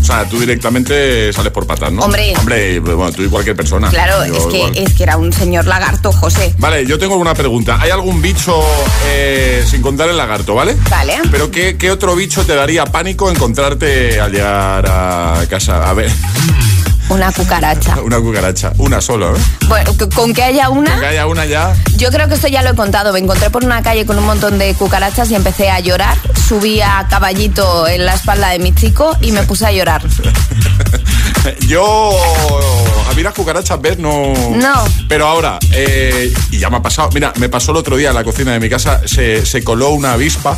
O 0.00 0.04
sea, 0.04 0.24
tú 0.24 0.40
directamente 0.40 1.32
sales 1.34 1.52
por 1.52 1.66
patas, 1.66 1.92
¿no? 1.92 2.02
Hombre. 2.02 2.32
Hombre, 2.38 2.80
bueno, 2.80 3.12
tú 3.12 3.22
y 3.22 3.28
cualquier 3.28 3.54
persona. 3.56 3.90
Claro, 3.90 4.24
Yo 4.26 4.34
es 4.36 4.46
que, 4.46 4.56
igual. 4.58 4.72
es 4.78 4.94
que 4.94 5.02
era 5.02 5.16
un 5.18 5.32
señor 5.34 5.66
lagarto, 5.66 6.12
José. 6.12 6.54
Vale, 6.58 6.86
yo 6.86 6.98
tengo 6.98 7.16
una 7.16 7.34
pregunta. 7.34 7.78
¿Hay 7.80 7.90
algún 7.90 8.22
bicho, 8.22 8.58
eh, 9.06 9.62
sin 9.68 9.82
contar 9.82 10.08
el 10.08 10.16
lagarto, 10.16 10.54
¿vale? 10.54 10.76
Vale. 10.88 11.18
Pero 11.30 11.50
¿qué, 11.50 11.76
qué 11.76 11.90
otro 11.90 12.14
bicho 12.16 12.42
te 12.46 12.54
daría 12.54 12.86
pánico 12.86 13.30
encontrarte 13.30 14.18
al 14.18 14.32
llegar 14.32 14.86
a 14.88 15.44
casa? 15.50 15.90
A 15.90 15.92
ver, 15.92 16.10
Una 17.18 17.32
cucaracha. 17.32 18.00
una 18.02 18.18
cucaracha. 18.20 18.72
Una 18.78 19.00
solo, 19.00 19.34
¿eh? 19.36 19.40
Bueno, 19.68 19.92
con 20.14 20.32
que 20.34 20.42
haya 20.42 20.68
una, 20.68 21.00
Que 21.00 21.06
haya 21.06 21.26
una 21.26 21.46
ya. 21.46 21.74
yo 21.96 22.10
creo 22.10 22.28
que 22.28 22.34
esto 22.34 22.48
ya 22.48 22.62
lo 22.62 22.70
he 22.70 22.74
contado. 22.74 23.12
Me 23.12 23.18
encontré 23.18 23.50
por 23.50 23.64
una 23.64 23.82
calle 23.82 24.04
con 24.06 24.18
un 24.18 24.26
montón 24.26 24.58
de 24.58 24.74
cucarachas 24.74 25.30
y 25.30 25.34
empecé 25.34 25.70
a 25.70 25.80
llorar. 25.80 26.16
Subí 26.48 26.80
a 26.80 27.06
caballito 27.08 27.88
en 27.88 28.04
la 28.04 28.14
espalda 28.14 28.50
de 28.50 28.58
mi 28.58 28.74
chico 28.74 29.16
y 29.20 29.32
me 29.32 29.42
puse 29.44 29.66
a 29.66 29.72
llorar. 29.72 30.02
Yo. 31.66 32.10
Mí 33.18 33.24
las 33.24 33.34
cucarachas, 33.34 33.80
¿ves? 33.80 33.98
No. 33.98 34.32
No. 34.54 34.84
Pero 35.08 35.26
ahora, 35.26 35.58
eh, 35.72 36.32
y 36.52 36.58
ya 36.58 36.70
me 36.70 36.76
ha 36.76 36.82
pasado. 36.82 37.10
Mira, 37.12 37.32
me 37.40 37.48
pasó 37.48 37.72
el 37.72 37.78
otro 37.78 37.96
día 37.96 38.10
en 38.10 38.14
la 38.14 38.22
cocina 38.22 38.52
de 38.52 38.60
mi 38.60 38.68
casa, 38.70 39.00
se, 39.06 39.44
se 39.44 39.64
coló 39.64 39.90
una 39.90 40.12
avispa. 40.12 40.56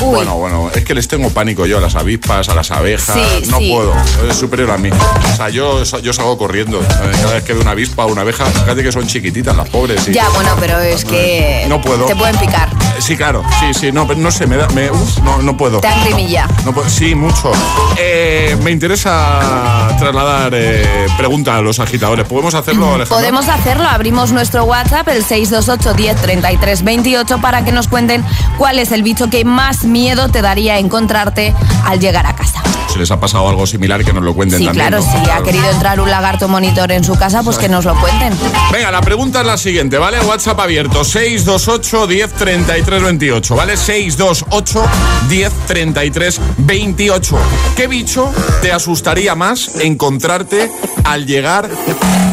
Uy. 0.00 0.14
Bueno, 0.14 0.34
bueno, 0.36 0.70
es 0.72 0.84
que 0.84 0.94
les 0.94 1.08
tengo 1.08 1.30
pánico 1.30 1.66
yo 1.66 1.78
a 1.78 1.80
las 1.80 1.96
avispas, 1.96 2.48
a 2.48 2.54
las 2.54 2.70
abejas. 2.70 3.16
Sí, 3.16 3.50
no 3.50 3.58
sí. 3.58 3.72
puedo. 3.72 3.92
Es 4.30 4.36
superior 4.36 4.70
a 4.70 4.78
mí. 4.78 4.88
O 5.32 5.36
sea, 5.36 5.48
yo, 5.48 5.82
yo 5.82 6.12
salgo 6.12 6.38
corriendo. 6.38 6.80
Eh, 6.80 6.86
Cada 7.20 7.32
vez 7.34 7.42
que 7.42 7.54
veo 7.54 7.62
una 7.62 7.72
avispa 7.72 8.04
o 8.04 8.12
una 8.12 8.20
abeja, 8.20 8.44
fíjate 8.46 8.84
que 8.84 8.92
son 8.92 9.08
chiquititas 9.08 9.56
las 9.56 9.68
pobres. 9.68 10.06
y- 10.06 10.12
Ya, 10.12 10.28
bueno, 10.28 10.50
pero 10.60 10.78
es 10.78 11.04
que 11.04 11.64
No 11.68 11.80
puedo. 11.82 12.06
te 12.06 12.14
pueden 12.14 12.36
picar. 12.36 12.68
Sí, 13.00 13.16
claro, 13.16 13.42
sí, 13.58 13.74
sí, 13.78 13.90
no, 13.90 14.06
pero 14.06 14.20
no 14.20 14.30
sé, 14.30 14.46
me 14.46 14.56
da, 14.56 14.68
me, 14.68 14.90
uf, 14.92 15.18
no, 15.24 15.42
no 15.42 15.56
puedo. 15.56 15.80
Te 15.80 15.88
grimilla. 16.04 16.46
No 16.64 16.72
puedo- 16.72 16.88
sí, 16.88 17.16
mucho. 17.16 17.50
Eh, 17.98 18.56
me 18.62 18.70
interesa 18.70 19.88
trasladar 19.98 20.52
eh, 20.54 21.06
pregunta 21.18 21.56
a 21.56 21.60
los 21.62 21.80
agitadores. 21.96 22.26
¿Podemos 22.26 22.54
hacerlo, 22.54 22.86
Alejandro? 22.94 23.16
Podemos 23.16 23.48
hacerlo, 23.48 23.84
abrimos 23.84 24.32
nuestro 24.32 24.64
WhatsApp, 24.64 25.08
el 25.08 25.24
628 25.24 25.94
10 25.94 26.22
33 26.22 26.84
28, 26.84 27.38
para 27.40 27.64
que 27.64 27.72
nos 27.72 27.88
cuenten 27.88 28.24
cuál 28.58 28.78
es 28.78 28.92
el 28.92 29.02
bicho 29.02 29.28
que 29.30 29.44
más 29.44 29.84
miedo 29.84 30.28
te 30.28 30.42
daría 30.42 30.78
encontrarte 30.78 31.54
al 31.84 32.00
llegar 32.00 32.26
a 32.26 32.34
casa. 32.34 32.62
Si 32.96 33.00
les 33.00 33.10
ha 33.10 33.20
pasado 33.20 33.46
algo 33.46 33.66
similar, 33.66 34.02
que 34.02 34.12
nos 34.14 34.24
lo 34.24 34.32
cuenten 34.32 34.58
Sí, 34.58 34.64
también. 34.64 34.88
claro, 34.88 35.04
¿no? 35.04 35.12
si 35.12 35.30
ha 35.30 35.42
querido 35.42 35.68
entrar 35.70 36.00
un 36.00 36.08
lagarto 36.08 36.48
monitor 36.48 36.90
en 36.92 37.04
su 37.04 37.14
casa, 37.14 37.42
pues 37.42 37.58
que 37.58 37.68
nos 37.68 37.84
lo 37.84 37.94
cuenten. 38.00 38.32
Venga, 38.72 38.90
la 38.90 39.02
pregunta 39.02 39.40
es 39.42 39.46
la 39.46 39.58
siguiente, 39.58 39.98
¿vale? 39.98 40.18
WhatsApp 40.20 40.58
abierto, 40.60 41.04
628 41.04 42.06
10 42.06 42.32
33 42.32 43.02
28, 43.02 43.54
¿vale? 43.54 43.76
628 43.76 44.82
10 45.28 45.52
33 45.66 46.40
28. 46.56 47.38
¿Qué 47.76 47.86
bicho 47.86 48.32
te 48.62 48.72
asustaría 48.72 49.34
más 49.34 49.72
encontrarte 49.74 50.70
al 51.04 51.26
llegar 51.26 51.68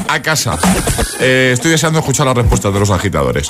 a 0.08 0.22
casa? 0.22 0.58
Eh, 1.20 1.52
estoy 1.54 1.72
deseando 1.72 2.00
escuchar 2.00 2.26
las 2.26 2.38
respuestas 2.38 2.74
de 2.74 2.80
los 2.80 2.90
agitadores. 2.90 3.50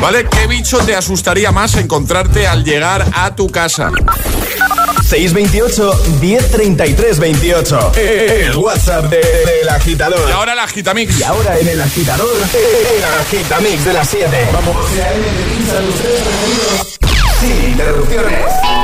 ¿Vale? 0.00 0.28
¿Qué 0.28 0.46
bicho 0.46 0.78
te 0.78 0.94
asustaría 0.94 1.50
más 1.50 1.74
encontrarte 1.74 2.46
al 2.46 2.62
llegar 2.62 3.04
a 3.12 3.34
tu 3.34 3.48
casa? 3.48 3.90
628 5.04 6.02
1033 6.20 7.18
28. 7.18 7.92
El 7.96 8.56
WhatsApp 8.56 9.04
de- 9.10 9.18
del 9.18 9.68
agitador. 9.68 10.28
Y 10.28 10.32
ahora 10.32 10.52
el 10.54 10.58
agitamix. 10.58 11.20
Y 11.20 11.22
ahora 11.22 11.58
en 11.58 11.68
el 11.68 11.80
agitador, 11.80 12.28
el 12.36 13.04
agitamix 13.20 13.84
de 13.84 13.92
las 13.92 14.08
7. 14.08 14.48
Vamos. 14.52 14.76
Sin 17.40 17.70
interrupciones. 17.70 18.83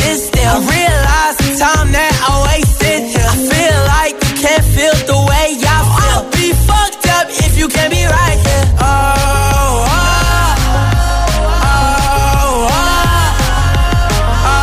I 0.51 0.59
realize 0.59 1.35
the 1.39 1.49
time 1.63 1.87
that 1.95 2.11
I 2.27 2.31
wasted. 2.51 3.07
I 3.23 3.35
feel 3.39 3.77
like 3.95 4.15
you 4.19 4.33
can't 4.43 4.65
feel 4.75 4.95
the 5.07 5.19
way 5.31 5.47
I 5.55 5.79
feel. 5.79 6.11
I'll 6.11 6.27
be 6.27 6.51
fucked 6.67 7.07
up 7.07 7.25
if 7.31 7.55
you 7.57 7.67
can't 7.71 7.91
be 7.91 8.03
right 8.03 8.35
here. 8.35 8.65
Oh, 8.83 9.87
oh, 9.87 10.51
oh, 11.71 12.67
oh. 14.51 14.61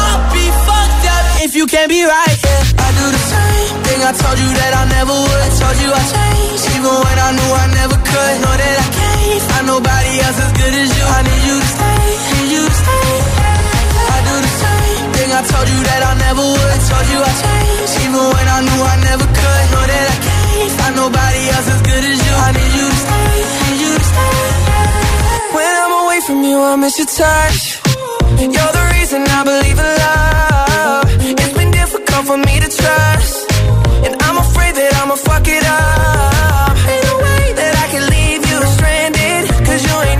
I'll 0.00 0.24
be 0.32 0.46
fucked 0.64 1.04
up 1.12 1.24
if 1.44 1.52
you 1.54 1.66
can't 1.68 1.90
be 1.92 2.00
right. 2.08 2.36
Yeah. 2.40 2.64
I 2.80 2.88
do 2.96 3.04
the 3.04 3.20
same 3.20 3.76
thing 3.84 4.00
I 4.00 4.12
told 4.16 4.38
you 4.40 4.48
that 4.64 4.72
I 4.80 4.84
never 4.96 5.12
would. 5.12 5.40
I 5.44 5.50
told 5.60 5.76
you 5.84 5.92
I 5.92 6.02
changed, 6.08 6.64
even 6.72 6.88
when 7.04 7.16
I 7.20 7.30
knew 7.36 7.50
I 7.52 7.66
never 7.84 7.98
could. 8.00 8.34
Know 8.40 8.54
that 8.56 8.76
I 8.80 8.88
can't 8.96 9.42
find 9.52 9.66
nobody 9.68 10.12
else 10.24 10.38
as 10.40 10.52
good 10.56 10.72
as 10.72 10.88
you. 10.96 11.04
I 11.04 11.20
need 11.28 11.42
you 11.44 11.56
to 11.60 11.68
stay, 11.68 11.89
I 15.40 15.42
told 15.42 15.68
you 15.72 15.80
that 15.88 16.02
I 16.04 16.12
never 16.20 16.44
would. 16.52 16.68
I 16.68 16.78
told 16.84 17.06
you 17.08 17.18
I 17.24 17.32
changed, 17.40 17.94
even 18.04 18.24
when 18.28 18.46
I 18.56 18.60
knew 18.60 18.80
I 18.92 18.96
never 19.08 19.24
could. 19.24 19.64
Know 19.72 19.84
that 19.88 20.06
I 20.12 20.16
can't 20.28 20.72
find 20.76 20.94
nobody 21.00 21.40
else 21.56 21.68
as 21.74 21.80
good 21.80 22.04
as 22.12 22.18
you. 22.20 22.32
I 22.44 22.48
need 22.60 22.72
you 22.76 22.86
to 22.92 22.98
stay, 23.00 23.32
need 23.64 23.78
you 23.80 23.92
to 23.96 24.04
stay. 24.12 24.36
When 25.56 25.72
I'm 25.80 25.94
away 26.04 26.20
from 26.28 26.38
you, 26.44 26.58
I 26.60 26.76
miss 26.76 26.94
your 27.00 27.08
touch. 27.08 27.80
You're 28.36 28.74
the 28.76 28.84
reason 29.00 29.24
I 29.24 29.40
believe 29.48 29.78
in 29.80 29.90
love. 30.04 31.08
It's 31.40 31.54
been 31.56 31.72
difficult 31.72 32.22
for 32.28 32.36
me 32.36 32.54
to 32.60 32.68
trust. 32.68 33.36
And 34.04 34.12
I'm 34.20 34.36
afraid 34.44 34.76
that 34.76 34.92
I'ma 35.00 35.16
fuck 35.16 35.48
it 35.48 35.64
up. 35.64 36.76
Ain't 36.84 37.04
no 37.08 37.16
way 37.16 37.44
that 37.56 37.72
I 37.80 37.86
can 37.88 38.04
leave 38.12 38.42
you 38.44 38.58
stranded. 38.76 39.42
Cause 39.64 39.80
you 39.88 39.94
ain't 40.04 40.19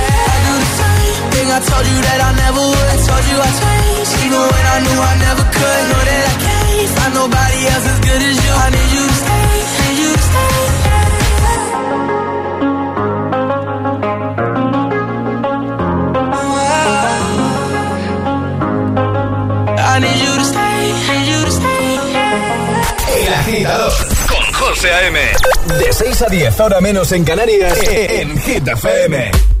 Told 1.69 1.85
you 1.91 1.97
that 2.07 2.19
I 2.21 2.31
never 2.43 2.63
would. 2.71 2.87
I 2.91 2.97
told 3.07 3.25
you 3.31 3.37
I 3.37 3.51
changed, 3.61 4.13
even 4.25 4.41
when 4.51 4.65
I 4.75 4.77
knew 4.85 4.99
I 5.11 5.13
never 5.25 5.45
could. 5.55 5.81
Know 5.91 6.01
that 6.09 6.23
I 6.31 6.35
can't 6.45 6.89
find 6.97 7.13
nobody 7.21 7.59
else 7.71 7.85
as 7.91 7.99
good 8.07 8.21
as 8.29 8.35
you. 8.43 8.51
I 8.51 8.67
need 8.75 8.89
you 8.95 9.03
to 9.07 9.15
stay, 9.21 9.47
need 9.81 9.97
you 10.01 10.11
to 10.15 10.23
stay. 10.29 10.51
I 19.83 19.99
need 19.99 20.19
you 20.23 20.33
to 20.37 20.45
stay, 20.45 20.93
need 21.07 21.27
you 21.31 21.45
to 21.45 21.51
stay. 21.51 21.99
El 23.25 23.33
agitador 23.33 23.93
con 24.29 24.53
José 24.53 24.91
A.M. 24.91 25.19
De 25.79 25.93
6 25.93 26.21
a 26.21 26.27
10, 26.27 26.59
ahora 26.59 26.81
menos 26.81 27.11
en 27.11 27.23
Canarias, 27.23 27.77
en 27.87 28.39
Hit 28.39 28.67
FM. 28.67 29.60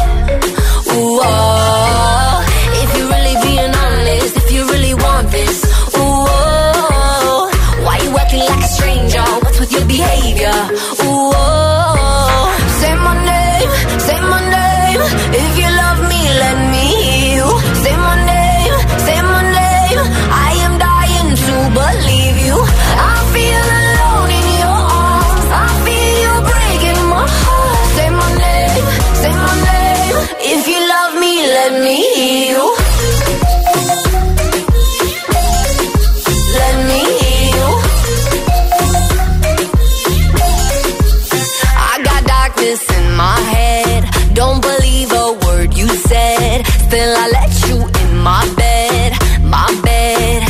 Still, 46.91 47.15
I 47.15 47.27
let 47.39 47.51
you 47.69 47.77
in 48.03 48.17
my 48.17 48.43
bed, 48.57 49.13
my 49.43 49.69
bed. 49.81 50.43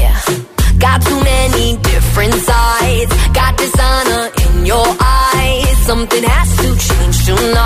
Yeah. 0.00 0.18
Got 0.78 1.02
too 1.02 1.20
many 1.22 1.76
different 1.92 2.32
sides. 2.32 3.12
Got 3.34 3.58
dishonor 3.58 4.24
in 4.42 4.64
your 4.64 4.88
eyes. 4.98 5.76
Something 5.84 6.24
has 6.24 6.48
to 6.62 6.68
change 6.88 7.26
tonight, 7.26 7.65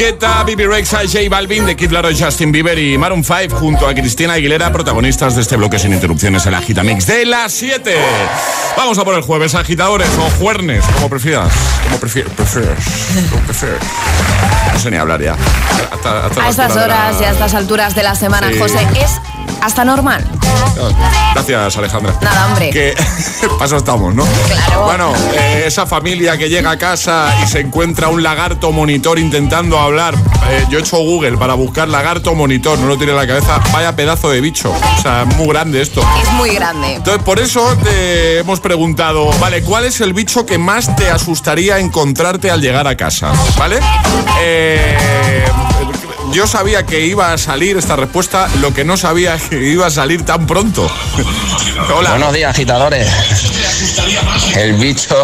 Guetta, 0.00 0.42
Bibi 0.44 0.64
Rexa, 0.64 1.00
J 1.00 1.28
Balvin, 1.28 1.66
The 1.66 1.76
Kid 1.76 1.90
Laroi, 1.90 2.16
Justin 2.18 2.50
Bieber 2.50 2.78
y 2.78 2.96
Maroon 2.96 3.22
5 3.22 3.54
junto 3.56 3.86
a 3.86 3.92
Cristina 3.92 4.32
Aguilera, 4.32 4.72
protagonistas 4.72 5.34
de 5.34 5.42
este 5.42 5.56
bloque 5.56 5.78
sin 5.78 5.92
interrupciones 5.92 6.46
en 6.46 6.52
la 6.52 6.58
Agita 6.58 6.82
Mix 6.82 7.06
de 7.06 7.26
las 7.26 7.52
7. 7.52 7.96
Vamos 8.78 8.96
a 8.96 9.04
por 9.04 9.14
el 9.14 9.20
jueves, 9.20 9.54
agitadores 9.54 10.08
o 10.16 10.30
juernes, 10.42 10.82
como 10.94 11.10
prefieras. 11.10 11.52
Como 11.84 11.98
prefieras. 11.98 12.32
prefieras, 12.32 12.78
como. 13.30 14.59
Sé 14.80 14.90
ni 14.90 14.96
hablar 14.96 15.20
ya. 15.22 15.36
Hasta- 15.92 16.26
hasta 16.26 16.42
A 16.44 16.48
estas 16.48 16.74
la- 16.74 16.84
horas 16.84 17.16
y 17.20 17.24
a 17.24 17.30
estas 17.30 17.54
alturas 17.54 17.94
de 17.94 18.02
la 18.02 18.14
semana, 18.14 18.48
Sí. 18.50 18.58
José, 18.58 18.86
es 18.94 19.10
hasta 19.60 19.84
normal. 19.84 20.24
Gracias, 21.34 21.76
Alejandra. 21.76 22.14
Nada, 22.22 22.46
hombre. 22.46 22.70
Que 22.70 22.94
paso 23.58 23.76
estamos, 23.76 24.14
¿no? 24.14 24.24
Claro. 24.48 24.84
Bueno, 24.84 25.12
eh, 25.34 25.64
esa 25.66 25.84
familia 25.86 26.38
que 26.38 26.48
llega 26.48 26.70
a 26.70 26.78
casa 26.78 27.26
y 27.44 27.46
se 27.46 27.60
encuentra 27.60 28.08
un 28.08 28.22
lagarto 28.22 28.72
monitor 28.72 29.18
intentando 29.18 29.78
hablar. 29.78 30.14
Eh, 30.50 30.64
yo 30.70 30.78
he 30.78 30.80
hecho 30.80 30.96
Google 30.98 31.36
para 31.36 31.54
buscar 31.54 31.88
lagarto 31.88 32.34
monitor, 32.34 32.78
no 32.78 32.86
lo 32.86 32.96
tiene 32.96 33.12
en 33.12 33.18
la 33.18 33.26
cabeza. 33.26 33.60
Vaya 33.72 33.94
pedazo 33.94 34.30
de 34.30 34.40
bicho. 34.40 34.72
O 34.72 35.02
sea, 35.02 35.22
es 35.28 35.36
muy 35.36 35.48
grande 35.48 35.82
esto. 35.82 36.02
Es 36.22 36.32
muy 36.32 36.50
grande. 36.54 36.94
Entonces, 36.94 37.22
por 37.22 37.38
eso 37.38 37.76
te 37.82 38.38
hemos 38.38 38.60
preguntado, 38.60 39.30
vale, 39.38 39.62
¿cuál 39.62 39.84
es 39.84 40.00
el 40.00 40.14
bicho 40.14 40.46
que 40.46 40.56
más 40.58 40.94
te 40.96 41.10
asustaría 41.10 41.78
encontrarte 41.78 42.50
al 42.50 42.60
llegar 42.62 42.86
a 42.86 42.96
casa? 42.96 43.32
¿Vale? 43.58 43.78
Eh, 44.40 44.69
Eh, 44.72 45.79
yo 46.32 46.46
sabía 46.46 46.84
que 46.84 47.06
iba 47.06 47.32
a 47.32 47.38
salir 47.38 47.76
esta 47.76 47.96
respuesta, 47.96 48.48
lo 48.60 48.72
que 48.72 48.84
no 48.84 48.96
sabía 48.96 49.34
es 49.34 49.42
que 49.42 49.62
iba 49.62 49.86
a 49.86 49.90
salir 49.90 50.24
tan 50.24 50.46
pronto. 50.46 50.90
Hola. 51.96 52.10
Buenos 52.10 52.32
días, 52.32 52.50
agitadores. 52.50 53.08
El 54.56 54.74
bicho 54.74 55.16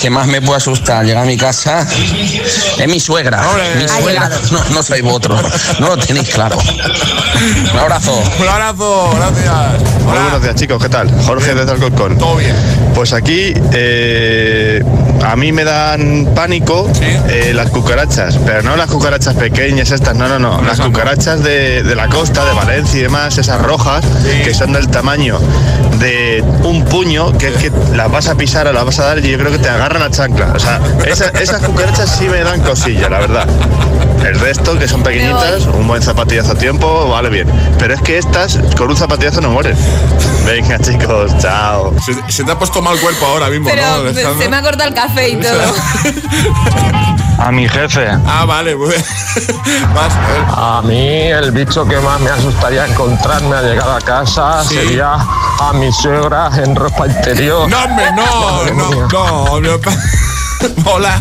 que 0.00 0.10
más 0.10 0.26
me 0.26 0.40
puede 0.40 0.58
asustar 0.58 0.98
al 0.98 1.06
llegar 1.06 1.24
a 1.24 1.26
mi 1.26 1.36
casa 1.36 1.86
es 2.78 2.88
mi 2.88 3.00
suegra. 3.00 3.42
Mi 3.76 3.88
suegra, 3.88 4.30
no, 4.50 4.64
no 4.70 4.82
sois 4.82 5.02
vosotros. 5.02 5.40
No 5.80 5.88
lo 5.88 5.96
tenéis 5.96 6.28
claro. 6.30 6.58
Un 7.72 7.78
abrazo. 7.78 8.22
Un 8.38 8.48
abrazo, 8.48 9.10
gracias. 9.16 9.48
Hola, 10.06 10.22
buenos 10.22 10.42
días 10.42 10.54
chicos, 10.54 10.82
¿qué 10.82 10.88
tal? 10.88 11.10
Jorge 11.24 11.54
desde 11.54 11.72
Alcorcón. 11.72 12.18
Todo 12.18 12.36
bien. 12.36 12.54
Pues 12.94 13.12
aquí 13.12 13.52
eh, 13.72 14.82
a 15.24 15.36
mí 15.36 15.52
me 15.52 15.64
dan 15.64 16.32
pánico 16.34 16.90
eh, 17.00 17.52
las 17.54 17.70
cucarachas, 17.70 18.38
pero 18.44 18.62
no 18.62 18.76
las 18.76 18.90
cucarachas 18.90 19.34
pequeñas 19.34 19.90
estas, 19.90 20.14
no, 20.14 20.27
no, 20.28 20.38
no. 20.38 20.62
Las 20.62 20.80
cucarachas 20.80 21.42
de, 21.42 21.82
de 21.82 21.94
la 21.94 22.08
costa, 22.08 22.44
de 22.44 22.52
Valencia 22.54 22.98
y 22.98 23.02
demás, 23.02 23.38
esas 23.38 23.60
rojas, 23.62 24.04
que 24.44 24.52
son 24.54 24.72
del 24.72 24.88
tamaño 24.88 25.38
de 25.98 26.42
un 26.62 26.84
puño, 26.84 27.36
que 27.38 27.48
es 27.48 27.56
que 27.56 27.72
las 27.94 28.10
vas 28.10 28.28
a 28.28 28.34
pisar 28.36 28.66
o 28.68 28.72
las 28.72 28.84
vas 28.84 28.98
a 29.00 29.04
dar 29.06 29.18
y 29.24 29.30
yo 29.30 29.38
creo 29.38 29.50
que 29.50 29.58
te 29.58 29.68
agarran 29.68 30.00
la 30.02 30.10
chancla. 30.10 30.52
O 30.54 30.58
sea, 30.58 30.80
esa- 31.06 31.28
esas 31.30 31.62
cucarachas 31.62 32.10
sí 32.18 32.28
me 32.28 32.42
dan 32.42 32.60
cosilla, 32.62 33.08
la 33.08 33.18
verdad. 33.20 33.46
El 34.24 34.38
resto, 34.40 34.78
que 34.78 34.88
son 34.88 35.02
pequeñitas, 35.02 35.64
un 35.66 35.86
buen 35.86 36.02
zapatillazo 36.02 36.52
a 36.52 36.54
tiempo, 36.54 37.08
vale 37.08 37.30
bien. 37.30 37.48
Pero 37.78 37.94
es 37.94 38.02
que 38.02 38.18
estas, 38.18 38.58
con 38.76 38.90
un 38.90 38.96
zapatillazo 38.96 39.40
no 39.40 39.50
mueren. 39.50 39.76
Venga, 40.46 40.78
chicos, 40.78 41.32
chao. 41.38 41.94
Se, 42.04 42.14
se 42.32 42.44
te 42.44 42.52
ha 42.52 42.58
puesto 42.58 42.82
mal 42.82 42.98
cuerpo 42.98 43.26
ahora 43.26 43.48
mismo, 43.48 43.68
Pero 43.68 43.82
¿no? 43.82 43.94
Alejandro? 44.08 44.38
se 44.42 44.48
me 44.48 44.56
ha 44.56 44.62
cortado 44.62 44.88
el 44.88 44.94
café 44.94 45.30
y 45.30 45.36
todo. 45.36 45.52
A 47.38 47.52
mi 47.52 47.68
jefe. 47.68 48.04
Ah, 48.26 48.44
vale, 48.44 48.74
muy 48.76 48.88
bien. 48.88 49.04
A 50.48 50.82
mí 50.84 51.28
el 51.28 51.52
bicho 51.52 51.86
que 51.86 51.96
más 51.98 52.20
me 52.20 52.30
asustaría 52.30 52.84
encontrarme 52.84 53.54
al 53.54 53.64
llegar 53.64 53.88
a 53.96 54.00
casa 54.00 54.64
sería 54.64 55.14
a 55.14 55.72
mi 55.72 55.92
suegra 55.92 56.50
en 56.56 56.74
ropa 56.74 57.06
interior. 57.06 57.70
No, 57.70 57.84
hombre, 57.84 58.06
no, 58.12 58.64
no, 58.72 59.60
no, 59.60 59.60
no. 59.60 59.78
Hola. 60.84 61.20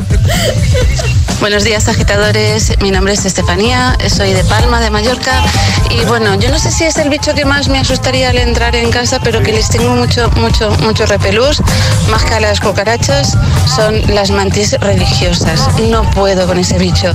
Buenos 1.40 1.64
días 1.64 1.88
agitadores, 1.88 2.74
mi 2.82 2.90
nombre 2.90 3.14
es 3.14 3.24
Estefanía, 3.24 3.96
soy 4.10 4.34
de 4.34 4.44
Palma, 4.44 4.80
de 4.80 4.90
Mallorca 4.90 5.44
y 5.92 6.04
bueno, 6.06 6.34
yo 6.36 6.50
no 6.50 6.58
sé 6.58 6.72
si 6.72 6.84
es 6.84 6.98
el 6.98 7.10
bicho 7.10 7.36
que 7.36 7.46
más 7.46 7.70
me 7.70 7.78
asustaría 7.78 8.32
al 8.32 8.40
entrar 8.40 8.76
en 8.76 8.90
casa, 8.90 9.20
pero 9.24 9.44
que 9.44 9.52
les 9.52 9.70
tengo 9.70 9.96
mucho, 9.96 10.32
mucho, 10.32 10.72
mucho 10.82 11.06
repelús, 11.06 11.62
más 12.10 12.24
que 12.26 12.34
a 12.34 12.40
las 12.40 12.60
cucarachas, 12.60 13.38
son 13.76 14.16
las 14.16 14.32
mantis 14.32 14.74
religiosas. 14.80 15.80
No 15.90 16.10
puedo 16.12 16.48
con 16.48 16.58
ese 16.58 16.80
bicho 16.80 17.14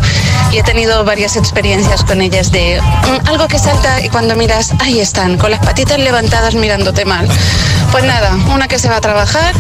y 0.53 0.59
he 0.59 0.63
tenido 0.63 1.05
varias 1.05 1.37
experiencias 1.37 2.05
con 2.05 2.21
ellas 2.21 2.53
de 2.53 2.81
mm, 2.81 3.29
algo 3.29 3.49
que 3.49 3.59
salta 3.59 4.01
y 4.01 4.09
cuando 4.09 4.37
miras, 4.37 4.73
ahí 4.79 5.01
están, 5.01 5.37
con 5.37 5.51
las 5.51 5.61
patitas 5.61 5.99
levantadas 5.99 6.55
mirándote 6.55 7.05
mal. 7.05 7.29
Pues 7.91 8.05
nada, 8.05 8.37
una 8.55 8.69
que 8.69 8.79
se 8.79 8.89
va 8.89 8.97
a 8.97 9.01
trabajar 9.01 9.55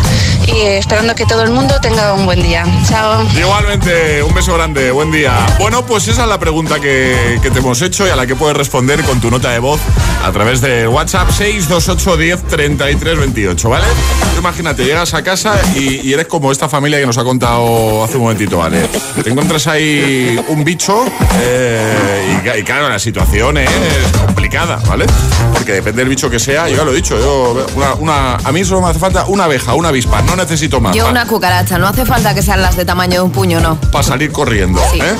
y 0.46 0.60
esperando 0.62 1.14
que 1.14 1.26
todo 1.26 1.42
el 1.42 1.50
mundo 1.50 1.78
tenga 1.80 2.14
un 2.14 2.24
buen 2.24 2.42
día. 2.42 2.64
Chao. 2.88 3.26
Igualmente, 3.36 4.22
un 4.22 4.32
beso 4.32 4.51
grande, 4.54 4.90
buen 4.90 5.10
día. 5.10 5.32
Bueno, 5.58 5.84
pues 5.86 6.06
esa 6.08 6.22
es 6.22 6.28
la 6.28 6.38
pregunta 6.38 6.78
que, 6.80 7.38
que 7.42 7.50
te 7.50 7.58
hemos 7.60 7.80
hecho 7.82 8.06
y 8.06 8.10
a 8.10 8.16
la 8.16 8.26
que 8.26 8.36
puedes 8.36 8.56
responder 8.56 9.02
con 9.04 9.20
tu 9.20 9.30
nota 9.30 9.50
de 9.50 9.58
voz 9.58 9.80
a 10.24 10.30
través 10.32 10.60
del 10.60 10.88
WhatsApp 10.88 11.30
628 11.30 12.16
10 12.16 12.42
33 12.44 13.18
28, 13.18 13.68
¿vale? 13.68 13.84
Imagínate, 14.38 14.84
llegas 14.84 15.14
a 15.14 15.22
casa 15.22 15.54
y, 15.74 16.06
y 16.06 16.12
eres 16.12 16.26
como 16.26 16.50
esta 16.52 16.68
familia 16.68 16.98
que 16.98 17.06
nos 17.06 17.18
ha 17.18 17.24
contado 17.24 18.04
hace 18.04 18.16
un 18.16 18.22
momentito, 18.24 18.58
¿vale? 18.58 18.88
Te 19.22 19.30
encuentras 19.30 19.66
ahí 19.66 20.38
un 20.48 20.64
bicho 20.64 21.04
eh, 21.40 22.40
y, 22.44 22.60
y 22.60 22.62
claro, 22.62 22.88
la 22.88 22.98
situación 22.98 23.58
es 23.58 23.70
complicada, 24.26 24.76
¿vale? 24.88 25.06
Porque 25.54 25.72
depende 25.72 26.02
del 26.02 26.08
bicho 26.08 26.28
que 26.30 26.38
sea, 26.38 26.68
yo 26.68 26.76
ya 26.76 26.84
lo 26.84 26.92
he 26.92 26.96
dicho, 26.96 27.18
yo 27.18 27.66
una, 27.76 27.94
una- 27.94 28.34
a 28.36 28.52
mí 28.52 28.64
solo 28.64 28.82
me 28.82 28.88
hace 28.88 28.98
falta 28.98 29.24
una 29.26 29.44
abeja, 29.44 29.74
una 29.74 29.88
avispa, 29.88 30.22
no 30.22 30.36
necesito 30.36 30.80
más. 30.80 30.94
Yo 30.96 31.04
¿vale? 31.04 31.12
una 31.20 31.26
cucaracha, 31.26 31.78
no 31.78 31.86
hace 31.88 32.04
falta 32.04 32.34
que 32.34 32.42
sean 32.42 32.62
las 32.62 32.76
de 32.76 32.84
tamaño 32.84 33.14
de 33.14 33.20
un 33.20 33.30
puño, 33.32 33.60
no. 33.60 33.80
para 33.90 34.02
salir 34.02 34.30
corriendo. 34.42 34.82
Sí. 34.90 34.98
¿eh? 35.00 35.14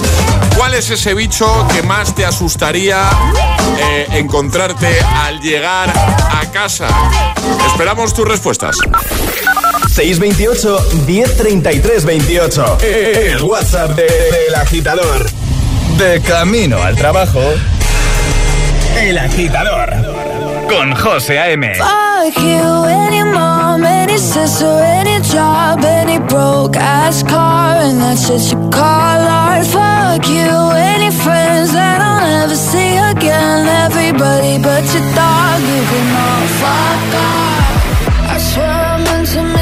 ¿Cuál 0.56 0.74
es 0.74 0.90
ese 0.90 1.14
bicho 1.14 1.46
que 1.72 1.84
más 1.84 2.12
te 2.12 2.24
asustaría 2.26 3.08
eh, 3.78 4.06
encontrarte 4.14 4.98
al 5.00 5.40
llegar 5.40 5.90
a 5.90 6.50
casa? 6.50 6.88
Esperamos 7.68 8.12
tus 8.14 8.26
respuestas. 8.26 8.76
628 9.94 11.04
1033 11.06 12.04
28. 12.04 12.78
El 12.82 13.42
WhatsApp 13.44 13.90
de- 13.94 14.02
del 14.08 14.54
agitador. 14.56 15.30
De 15.98 16.20
camino 16.22 16.82
al 16.82 16.96
trabajo. 16.96 17.40
El 19.00 19.18
agitador. 19.18 20.11
Con 20.68 20.94
José 20.94 21.38
A.M. 21.38 21.74
Fuck 21.74 22.36
you, 22.38 22.84
any 22.84 23.22
mom, 23.24 23.84
any 23.84 24.18
sister, 24.18 24.66
any 24.66 25.20
job, 25.22 25.84
any 25.84 26.18
broke 26.18 26.76
ass 26.76 27.22
car, 27.22 27.76
and 27.76 28.00
that's 28.00 28.28
what 28.28 28.42
you 28.50 28.70
call 28.70 29.20
art. 29.20 29.66
Fuck 29.66 30.28
you, 30.28 30.52
any 30.92 31.10
friends 31.10 31.72
that 31.72 32.00
I'll 32.00 32.20
never 32.20 32.56
see 32.56 32.96
again. 32.96 33.66
Everybody 33.86 34.58
but 34.58 34.84
your 34.94 35.06
dog, 35.14 35.60
you 35.60 35.82
can 35.90 36.08
all 36.26 36.46
fuck 36.60 37.14
off. 37.28 38.32
I 38.34 38.38
swear 38.38 38.70
I 38.70 38.96
meant 39.04 39.28
to 39.28 39.61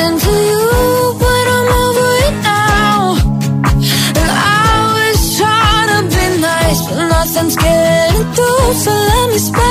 So 9.31 9.51
let 9.53 9.70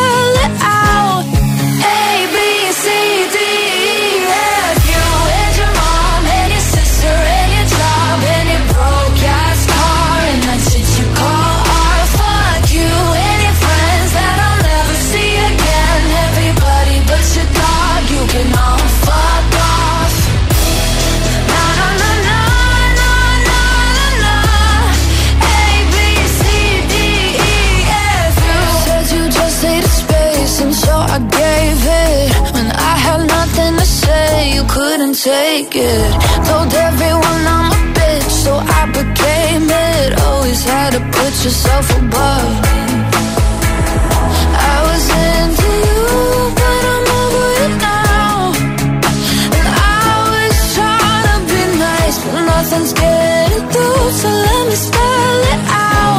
take 35.31 35.77
it. 35.77 36.13
Told 36.49 36.71
everyone 36.89 37.43
I'm 37.57 37.69
a 37.79 37.81
bitch, 37.97 38.31
so 38.45 38.53
I 38.81 38.83
became 38.99 39.67
it. 39.93 40.09
Always 40.27 40.61
had 40.65 40.91
to 40.97 41.01
put 41.17 41.33
yourself 41.45 41.87
above 42.03 42.53
me. 42.65 42.79
I 44.73 44.77
was 44.89 45.05
into 45.31 45.69
you, 45.87 46.03
but 46.61 46.81
I'm 46.95 47.07
over 47.21 47.49
it 47.65 47.75
now. 47.91 48.33
And 49.57 49.67
I 49.99 50.09
was 50.35 50.57
trying 50.77 51.27
to 51.31 51.39
be 51.51 51.63
nice, 51.89 52.17
but 52.25 52.35
nothing's 52.53 52.93
getting 53.03 53.65
through. 53.73 54.07
So 54.21 54.29
let 54.47 54.63
me 54.69 54.77
spell 54.89 55.39
it 55.53 55.63
out. 55.89 56.10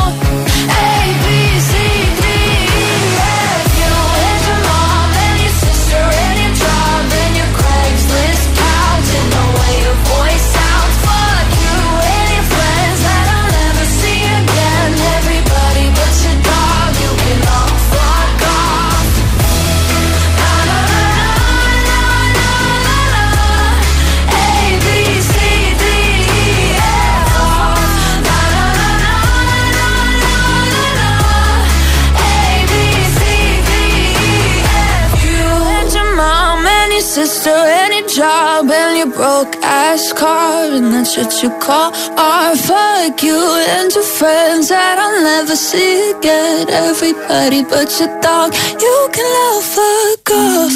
And 40.84 40.94
that 40.94 41.08
shit 41.08 41.44
you 41.44 41.50
call 41.60 41.92
art. 42.18 42.58
Fuck 42.58 43.24
you 43.24 43.40
and 43.78 43.94
your 43.94 44.04
friends 44.04 44.70
that 44.70 44.98
I'll 44.98 45.22
never 45.24 45.56
see 45.56 46.12
again. 46.12 46.70
Everybody 46.70 47.64
but 47.64 47.90
your 48.00 48.12
dog, 48.22 48.54
you 48.80 49.10
can 49.14 49.28
love 49.38 49.64
fuck 49.64 50.32
off. 50.32 50.74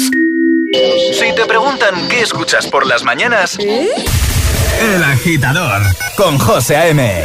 Si 1.18 1.32
te 1.34 1.44
preguntan 1.46 2.08
qué 2.08 2.22
escuchas 2.22 2.66
por 2.66 2.86
las 2.86 3.02
mañanas, 3.02 3.58
El 3.58 5.04
Agitador 5.04 5.82
con 6.16 6.38
José 6.38 6.76
A.M. 6.76 7.24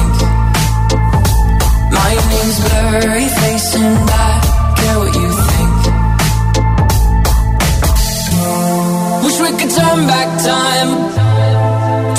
Name's 2.11 2.59
Blurry 2.59 3.27
and 3.75 4.09
I 4.09 4.31
care 4.77 4.97
what 4.99 5.13
you 5.15 5.29
think. 5.49 5.79
Wish 9.23 9.37
we 9.39 9.49
could 9.59 9.71
turn 9.79 9.99
back 10.07 10.29
time 10.43 10.91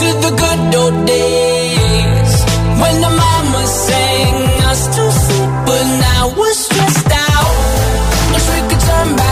to 0.01 0.09
the 0.25 0.33
good 0.43 0.75
old 0.81 0.97
days 1.07 2.33
when 2.81 2.95
the 3.05 3.13
mama 3.23 3.63
sang 3.67 4.37
us 4.71 4.83
to 4.97 5.03
sleep, 5.13 5.51
but 5.67 5.85
now 6.09 6.23
we're 6.39 6.55
stressed 6.55 7.13
out. 7.29 7.55
Wish 8.33 8.47
we 8.55 8.61
could 8.71 8.83
turn 8.89 9.17
back 9.17 9.32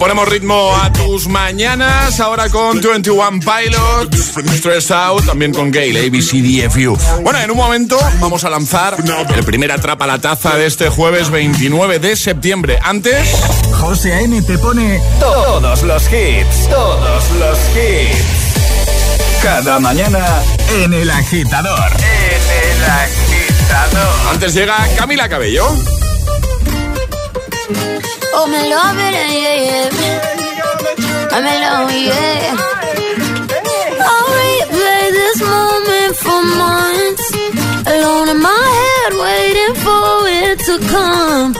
Ponemos 0.00 0.26
ritmo 0.26 0.74
a 0.74 0.90
tus 0.90 1.28
mañanas, 1.28 2.18
ahora 2.20 2.48
con 2.48 2.80
21 2.80 3.40
Pilots, 3.40 4.32
Stress 4.56 4.90
Out, 4.90 5.26
también 5.26 5.52
con 5.52 5.70
Gale, 5.70 6.06
ABCDFU. 6.06 6.96
Bueno, 7.22 7.38
en 7.38 7.50
un 7.50 7.56
momento 7.58 7.98
vamos 8.18 8.42
a 8.44 8.50
lanzar 8.50 8.96
el 9.36 9.44
primer 9.44 9.70
Atrapa 9.70 10.06
la 10.06 10.18
Taza 10.18 10.56
de 10.56 10.64
este 10.64 10.88
jueves 10.88 11.28
29 11.28 11.98
de 11.98 12.16
septiembre. 12.16 12.78
Antes... 12.82 13.28
José 13.78 14.14
A.M. 14.14 14.40
te 14.40 14.56
pone 14.56 15.02
todos 15.20 15.82
los 15.82 16.02
hits, 16.04 16.68
todos 16.70 17.30
los 17.38 17.58
hits. 17.76 19.42
Cada 19.42 19.80
mañana 19.80 20.24
en 20.82 20.94
El 20.94 21.10
Agitador. 21.10 21.90
En 21.92 22.72
El 22.72 22.90
Agitador. 22.90 24.32
Antes 24.32 24.54
llega 24.54 24.76
Camila 24.96 25.28
Cabello. 25.28 25.66
Oh, 27.72 28.46
me 28.50 28.60
love 28.68 28.98
it, 28.98 29.14
yeah, 29.14 29.58
yeah. 29.66 29.86
I'm 31.30 31.46
in 31.46 31.60
love, 31.62 31.92
yeah. 31.94 32.56
I'll 34.10 34.30
replay 34.42 35.04
this 35.14 35.38
moment 35.40 36.14
for 36.18 36.40
months. 36.58 37.26
Alone 37.86 38.28
in 38.34 38.40
my 38.42 38.66
head, 38.80 39.12
waiting 39.14 39.74
for 39.86 40.26
it 40.26 40.58
to 40.66 40.74
come. 40.90 41.54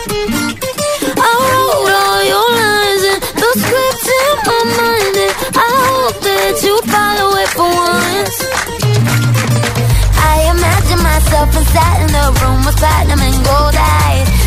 I 1.15 1.31
wrote 1.47 1.95
all 2.03 2.23
your 2.27 2.49
lines 2.59 3.03
and 3.13 3.21
the 3.39 3.51
script 3.63 4.07
in 4.19 4.35
my 4.51 4.61
mind. 4.83 5.15
And 5.15 5.35
I 5.55 5.71
hope 5.87 6.19
that 6.27 6.55
you 6.67 6.75
follow 6.91 7.31
it 7.39 7.51
for 7.55 7.71
once. 7.71 8.39
I 10.19 10.51
imagine 10.55 11.03
myself 11.07 11.55
inside 11.55 11.99
in 12.03 12.11
the 12.11 12.27
room 12.43 12.67
with 12.67 12.77
platinum 12.83 13.21
and 13.21 13.45
gold 13.47 13.77
eyes. 13.79 14.40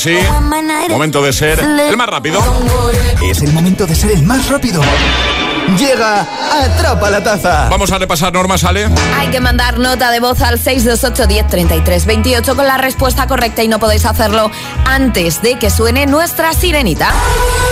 Ahora 0.00 0.78
sí, 0.86 0.88
momento 0.88 1.22
de 1.22 1.30
ser 1.30 1.58
el 1.60 1.96
más 1.96 2.08
rápido. 2.08 2.40
Es 3.22 3.42
el 3.42 3.52
momento 3.52 3.86
de 3.86 3.94
ser 3.94 4.12
el 4.12 4.22
más 4.22 4.48
rápido. 4.48 4.80
Llega 5.78 6.26
Atrapa 6.62 7.10
la 7.10 7.22
Taza. 7.22 7.68
Vamos 7.68 7.92
a 7.92 7.98
repasar 7.98 8.32
normas, 8.32 8.64
Ale. 8.64 8.88
Hay 9.16 9.28
que 9.28 9.40
mandar 9.40 9.78
nota 9.78 10.10
de 10.10 10.18
voz 10.18 10.40
al 10.40 10.58
628 10.58 11.26
10 11.26 11.46
33 11.48 12.06
28 12.06 12.56
con 12.56 12.66
la 12.66 12.78
respuesta 12.78 13.26
correcta 13.26 13.62
y 13.62 13.68
no 13.68 13.78
podéis 13.78 14.06
hacerlo 14.06 14.50
antes 14.86 15.42
de 15.42 15.58
que 15.58 15.68
suene 15.68 16.06
nuestra 16.06 16.54
sirenita. 16.54 17.12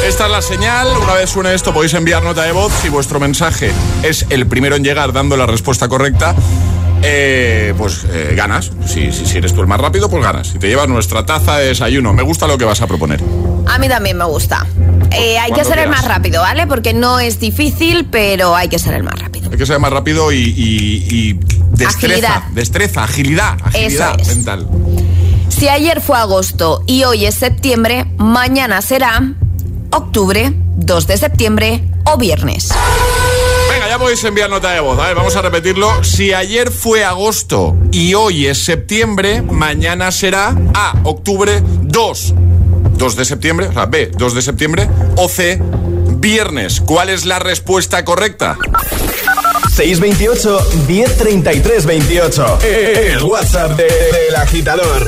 Esta 0.07 0.27
es 0.27 0.31
la 0.31 0.43
señal. 0.43 0.87
Una 1.03 1.15
vez 1.15 1.31
suene 1.31 1.55
esto, 1.55 1.73
podéis 1.73 1.95
enviar 1.95 2.23
nota 2.23 2.43
de 2.43 2.53
voz. 2.53 2.73
Si 2.83 2.91
vuestro 2.91 3.19
mensaje 3.19 3.73
es 4.03 4.27
el 4.29 4.47
primero 4.47 4.77
en 4.77 4.85
llegar 4.85 5.13
dando 5.13 5.37
la 5.37 5.47
respuesta 5.47 5.89
correcta, 5.89 6.35
eh, 7.11 7.75
pues 7.77 8.05
eh, 8.13 8.35
ganas. 8.37 8.71
Si, 8.87 9.13
si, 9.13 9.25
si 9.27 9.39
eres 9.39 9.55
tú 9.55 9.61
el 9.63 9.67
más 9.67 9.81
rápido, 9.81 10.09
pues 10.11 10.23
ganas. 10.23 10.49
Si 10.49 10.59
te 10.59 10.69
llevas 10.69 10.89
nuestra 10.89 11.25
taza 11.25 11.57
de 11.59 11.69
desayuno, 11.69 12.13
me 12.13 12.23
gusta 12.23 12.47
lo 12.47 12.59
que 12.59 12.65
vas 12.65 12.81
a 12.83 12.87
proponer. 12.87 13.23
A 13.67 13.79
mí 13.79 13.89
también 13.89 14.17
me 14.19 14.25
gusta. 14.25 14.67
Eh, 15.11 15.39
hay 15.39 15.53
que 15.53 15.65
ser 15.65 15.79
el 15.79 15.89
más 15.89 16.05
rápido, 16.05 16.43
¿vale? 16.43 16.67
Porque 16.67 16.93
no 16.93 17.19
es 17.19 17.41
difícil, 17.41 18.07
pero 18.11 18.55
hay 18.55 18.69
que 18.69 18.79
ser 18.79 18.95
el 18.95 19.03
más 19.03 19.19
rápido. 19.19 19.51
Hay 19.51 19.57
que 19.57 19.67
ser 19.67 19.79
más 19.79 19.91
rápido 19.93 20.33
y, 20.33 20.37
y- 20.37 21.07
y 21.11 21.33
destreza, 21.73 22.29
Agilidad. 22.37 22.43
destreza, 22.53 23.05
agilidad, 23.05 23.57
agilidad 23.65 24.21
Eso 24.21 24.31
es. 24.31 24.37
mental. 24.37 24.69
Si 25.49 25.69
ayer 25.69 26.01
fue 26.01 26.19
agosto 26.19 26.83
y 26.87 27.05
hoy 27.05 27.25
es 27.27 27.35
septiembre, 27.35 28.05
mañana 28.19 28.83
será 28.83 29.33
octubre, 29.91 30.53
2 30.77 31.07
de 31.07 31.17
septiembre 31.17 31.85
o 32.05 32.17
viernes. 32.19 32.69
Podéis 33.99 34.23
enviar 34.25 34.49
nota 34.49 34.71
de 34.73 34.81
voz. 34.81 34.99
A 34.99 35.09
ver, 35.09 35.17
vamos 35.17 35.35
a 35.37 35.43
repetirlo. 35.43 36.03
Si 36.05 36.33
ayer 36.33 36.71
fue 36.71 37.05
agosto 37.05 37.77
y 37.91 38.15
hoy 38.15 38.47
es 38.47 38.65
septiembre, 38.65 39.43
mañana 39.43 40.11
será 40.13 40.55
A, 40.75 40.95
octubre 41.05 41.61
2. 41.83 42.35
2 42.97 43.17
de 43.17 43.25
septiembre, 43.25 43.67
o 43.69 43.73
sea, 43.73 43.87
B, 43.87 44.11
2 44.17 44.35
de 44.35 44.43
septiembre, 44.43 44.89
o 45.17 45.29
C, 45.29 45.61
viernes. 46.17 46.81
¿Cuál 46.81 47.09
es 47.11 47.25
la 47.27 47.39
respuesta 47.39 48.05
correcta? 48.05 48.57
628 49.75 50.59
1033 50.89 51.87
28. 51.87 52.59
El 52.63 53.23
WhatsApp 53.23 53.73
de- 53.77 53.85
del 53.85 54.37
agitador. 54.37 55.07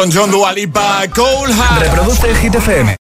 Elton 0.00 0.12
John, 0.12 0.30
Dua 0.30 0.50
Lipa, 0.52 1.06
Cole 1.14 1.52
Hart. 1.52 1.82
Reproduce 1.82 2.30
el 2.30 2.36
Hit 2.36 2.54
FM. 2.54 2.96